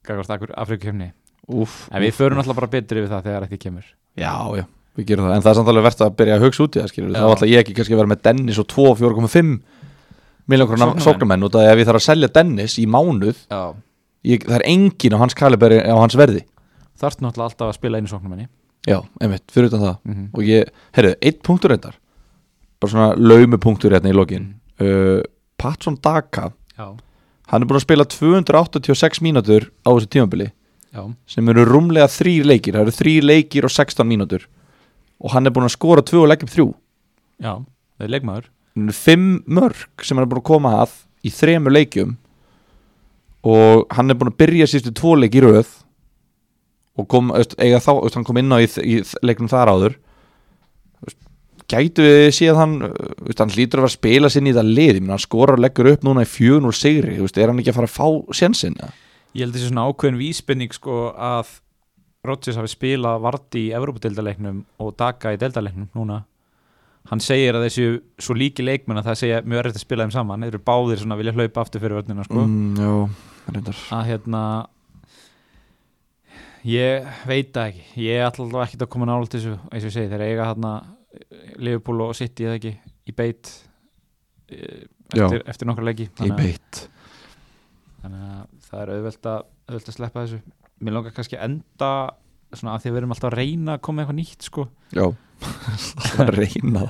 [0.09, 1.13] gagvart Afrikakefni
[1.49, 3.87] Úf, en við förum alltaf bara betur yfir það þegar ekki kemur.
[4.19, 4.65] Já, já,
[4.99, 5.35] við gerum það.
[5.35, 7.15] En það er samt alveg verðt að byrja að hugsa út í það skilur.
[7.17, 9.55] Þá ætla ég ekki kannski að vera með Dennis og 2 4,5
[10.49, 11.07] miljón krónar Sóknarmenn.
[11.07, 13.41] sóknarmenn út af því að ef ég þarf að selja Dennis í mánuð
[14.29, 16.45] ég, það er engin á hans kaliberi á hans verði.
[16.99, 18.49] Þarft náttúrulega alltaf að spila einu sóknumenni
[18.89, 19.97] Já, einmitt, fyrir utan það.
[20.05, 20.29] Mm -hmm.
[20.33, 21.99] og ég, herru, eitt punktur reyndar.
[22.81, 24.55] Bara svona laumupunktur hérna í lokin.
[24.81, 25.21] Uh,
[25.59, 26.97] Patson Daka Já,
[27.51, 30.53] hann er búin að spila 286 mínútur á þessu tímabili
[30.99, 32.77] já, sem eru rúmlega þrýr leikir.
[32.77, 34.47] Það eru þrýr leikir og 16 mínútur.
[35.23, 36.69] Og hann er búin að skora 2 og leggja upp 3
[37.39, 37.53] já,
[37.99, 38.49] það er leikmaður.
[38.79, 40.97] 5 mörg sem hann er búin að koma að
[41.27, 42.17] í þremur leikjum.
[43.49, 45.71] Og hann er búin að byrja sístu tvo leik í röð.
[46.99, 49.99] Og kom, veist, eiga þá, veist, hann kom inn á í, í leiknum þar áður.
[51.69, 55.03] Gætu við séð hann veist, hann hlýtur að vera að spila sinni í það lið.
[55.11, 57.19] Hann skorar og leggur upp núna í fjögun úr sigri.
[57.19, 58.79] Er hann ekki að fara að fá sjensin
[59.37, 61.51] Ég held þessi svona ákveðin vísbending sko að
[62.27, 66.23] Rodgers hafi spilað Vardy í Evrópadeildaleiknum og Daka í deildaleiknum núna.
[67.09, 67.85] Hann segir að þessu
[68.21, 70.43] svo líki leikmenn að það segja mjög erfitt að spila þeim saman.
[70.45, 72.43] Þeir eru báðir svona að vilja hlaupa aftur fyrir vörnina sko.
[72.43, 72.91] mm, já,
[73.55, 73.79] reyndar.
[73.97, 74.43] Að hérna
[76.69, 77.87] ég veit það ekki.
[78.09, 80.11] Ég ætla alltaf ekki að koma nála til þessu eins og ég segi.
[80.13, 80.73] Þeir eiga hérna
[81.63, 82.75] Liverpool og City eða ekki
[83.09, 83.53] í beit
[84.53, 86.09] eh, eftir, eftir nokkra leiki.
[86.11, 86.83] Í þannig að- beitt
[88.03, 90.41] þannig að það er auðvelt að, auðvelt að sleppa þessu.
[90.79, 91.93] Mér langar kannski að enda
[92.57, 94.67] svona að því að við erum alltaf að reyna að koma eitthvað nýtt sko.
[94.97, 95.07] Já,
[96.15, 96.85] það reyna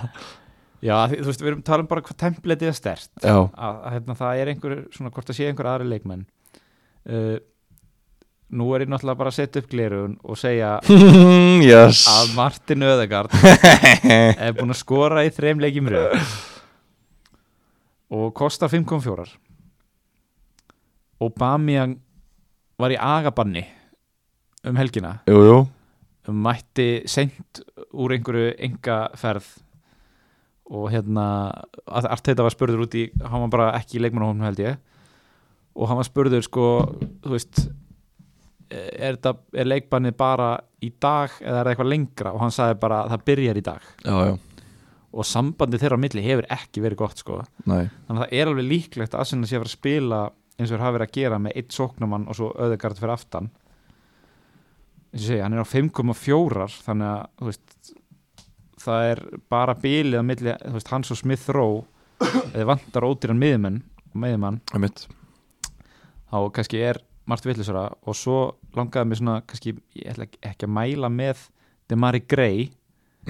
[0.84, 3.40] já því, þú veist við erum að tala um bara hvað templetið er stert að,
[3.58, 6.26] að hérna, það er einhver svona hvort að sé einhver aðri leikmenn.
[7.08, 7.38] Uh,
[8.48, 10.76] nú er ég náttúrulega bara að setja upp glerun og segja
[11.64, 12.04] yes.
[12.08, 13.34] að Martin Öðegard
[14.08, 16.38] er búinn að skora í þreim leikjum í röð.
[18.18, 19.28] Og kostar 5,4
[21.18, 21.96] og Bamian
[22.78, 23.64] var í agabanni
[24.66, 25.18] um helgina.
[25.30, 25.58] Jú, jú,
[26.28, 27.62] mætti seint
[27.96, 29.48] úr einhverju engaferð
[30.68, 31.24] og hérna
[31.88, 34.80] Arteta var spurður út í hann var bara ekki í leikmannahófnum held ég.
[35.78, 36.66] Og hann var spurður sko
[37.24, 37.62] þú veist
[38.68, 40.50] er, þetta, er leikbannið bara
[40.84, 42.34] í dag eða er það eitthvað lengra?
[42.34, 43.88] Og hann sagði bara það byrjar í dag.
[44.04, 44.34] Já, já,
[45.08, 47.40] og sambandið þeirra á milli hefur ekki verið gott sko.
[47.64, 47.88] Nei.
[48.06, 50.20] Þannig að það er alveg líklegt að Arsenal sé að fara að spila
[50.58, 53.50] eins og þeir hafa verið að gera með eitt sóknumann og svo öðugard fyrir aftan.
[55.12, 57.92] Eins og segi, hann er á 5,4 þannig að veist,
[58.82, 61.84] það er bara bilið á milli veist, hans og Smith Rowe.
[62.52, 65.04] Eða vantar ódýran miðjumann einmitt.
[66.32, 66.98] þá kannski er
[67.30, 68.38] margt villisara og svo
[68.74, 71.44] langaði mér svona kannski, ég ætla ekki- ekki að mæla með
[71.88, 72.70] Demari Gray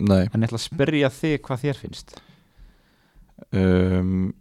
[0.01, 0.25] nei.
[0.33, 2.17] en ég ætla að spyrja þig hvað þér finnst.
[3.53, 4.33] Um,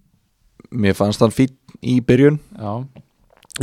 [0.71, 2.39] mér fannst hann fín í byrjun.
[2.57, 2.71] Já,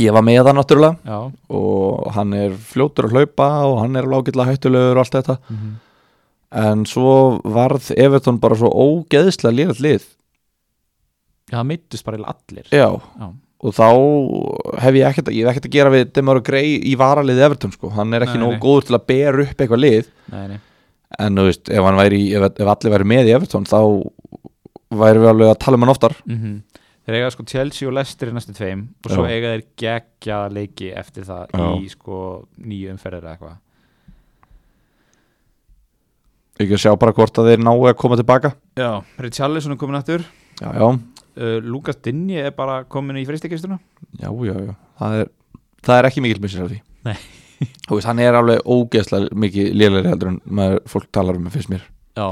[0.01, 0.97] ég var með hann náttúrulega.
[1.05, 1.19] Já.
[1.55, 5.37] Og hann er fljótur að hlaupa og hann er lágilega hættulegur og allt þetta.
[5.49, 5.73] Mm -hmm.
[6.55, 10.03] en svo varð Everton bara svo ógeðslega lýrætt lið.
[11.51, 12.67] Já, það meittust bara allir.
[12.71, 13.89] Já, já, og þá
[14.81, 17.89] hef ég ekkert, ég hef ekkert að gera við Demar Grey í varalið Everton sko,
[17.89, 20.07] hann er ekki nógu góður til að bera upp eitthvað lið.
[20.31, 20.59] Nei, nei.
[21.19, 23.79] En þú veist, ef, væri, ef, ef allir væri með í Everton þá
[24.89, 26.17] væri við alveg að tala um hann oftar.
[26.25, 26.61] Mm
[27.05, 30.87] Þeir eiga sko Chelsea og Leicester í næstu tveim og svo eiga þeir geggja leiki
[30.97, 32.17] eftir það í sko
[32.57, 33.59] nýju umferðir eða eitthvað.
[36.55, 38.53] Ekki að sjá bara hvort að þeir nái að koma tilbaka.
[38.79, 38.89] Já,
[39.21, 40.23] Richarlison er komin aftur.
[40.57, 43.75] Já, já, uh, Lukas Dinni er bara komin í fristikistuna
[44.21, 44.71] já, já, já.
[45.01, 45.29] Það, er,
[45.83, 46.79] það er ekki mikil missir af því.
[47.05, 47.17] Nei.
[47.85, 51.69] þú veist, hann er alveg ógeðslega mikið lélæri heldur en maður, fólk talar um fyrst
[51.69, 51.85] mér.
[52.17, 52.27] Já,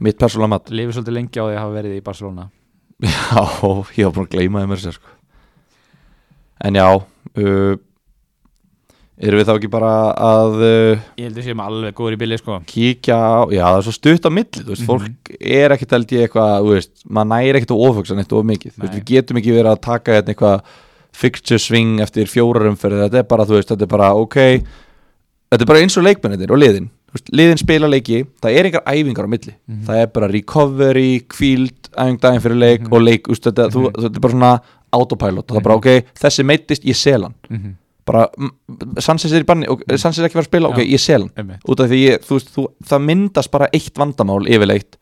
[0.00, 0.72] mitt persónulega mat.
[0.72, 2.46] Lifið svolítið lengi á því að hafa verið í Barcelona
[3.00, 3.44] Já,
[3.96, 5.14] ég var búin að gleyma þeim mér sér sko.
[6.68, 7.76] En já uh,
[9.20, 12.38] Erum við þá ekki bara að uh, Ég held að séum alveg góður í billi
[12.40, 14.88] sko kíkja á Já, það er svo stutt á milli Þú veist, Mhm.
[14.88, 18.46] fólk er ekkert held ég eitthvað Þú veist, maður næri ekkert að ofugsa neitt of
[18.48, 18.94] mikið veist.
[18.96, 20.62] Við getum ekki verið að taka hérna eitthvað
[21.20, 24.38] fixture swing eftir fjórar umferði Þetta er bara, þú veist, þetta er bara ok
[25.50, 28.84] Þetta er bara eins og leikmennir og liðin veist, Liðin spila leiki, það er engar
[28.86, 29.54] æfingar á milli.
[29.66, 29.82] Mhm.
[29.88, 32.92] Það er bara recovery, kvíld, æfing daginn fyrir leik Mhm.
[32.92, 34.02] og leik úst, þetta, þú, Mhm.
[34.04, 34.60] þetta er bara svona
[34.92, 35.50] autopilot.
[35.50, 37.34] Og það er bara ok, þessi meittist, ég sel hann.
[37.50, 37.74] Mm -hmm.
[38.06, 38.50] bara, mm,
[38.98, 41.58] Sanchez er í banni og Sanchez er ekki fara að spila, ok, ég sel hann.
[41.68, 44.96] Út af því, ég, þú veist, þú, það myndast bara eitt vandamál yfirleitt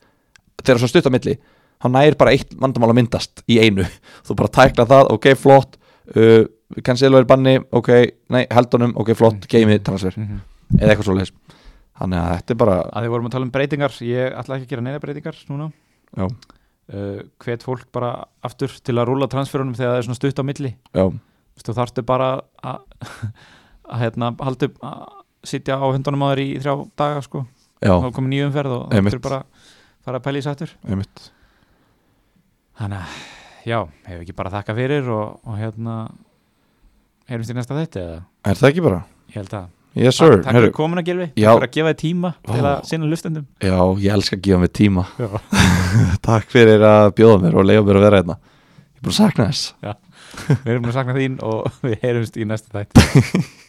[0.63, 1.37] þegar svo stutt á milli,
[1.79, 3.83] hann næri bara eitt vandamál að myndast í einu.
[4.27, 5.77] Þú bara tækla það, ok, flott
[6.15, 6.45] uh,
[6.77, 7.89] er í banni, ok,
[8.29, 10.13] nei, heldunum ok, flott, geimi, transfer.
[10.15, 10.81] Mm -hmm.
[10.81, 11.31] eða eitthvað svo leis
[11.99, 14.67] þannig að þetta er bara, Að því vorum að tala um breytingar Ég ætla ekki
[14.67, 15.69] að gera neina breytingar núna.
[16.17, 18.11] Já, uh, hvet fólk bara
[18.45, 20.73] aftur til að rúla transferunum þegar það er svona stutt á milli.
[21.59, 22.29] Þú þarftu bara
[22.63, 22.85] að
[23.91, 25.07] að hérna haldu að
[25.49, 27.43] sitja á hundunum á þér í þrjá daga sko.
[27.79, 29.43] Já, þá komið nýjum ferð og þú bara
[30.03, 30.73] fara að pæla í sættur
[32.79, 33.19] þannig að
[33.67, 35.95] já, hefur ekki bara þakka fyrir og, og hérna
[37.29, 38.19] heyrumst í næsta þetta eða?
[38.49, 38.99] Er það ekki bara?
[39.29, 39.67] ég held að
[39.97, 41.49] Yes sir, takk fyrir komin að gilvi, Já.
[41.57, 44.59] takk fyrir að gefa þér tíma til að sinna lustendum já, ég elska að gefa
[44.61, 45.05] mig tíma.
[45.17, 45.29] Já.
[46.29, 48.35] Takk fyrir að bjóða mér og leiða mér að vera hérna.
[48.37, 49.73] Ég er búin að sakna þess.
[50.49, 52.91] Við erum búin að sakna þín og við heyrumst í næsta þætt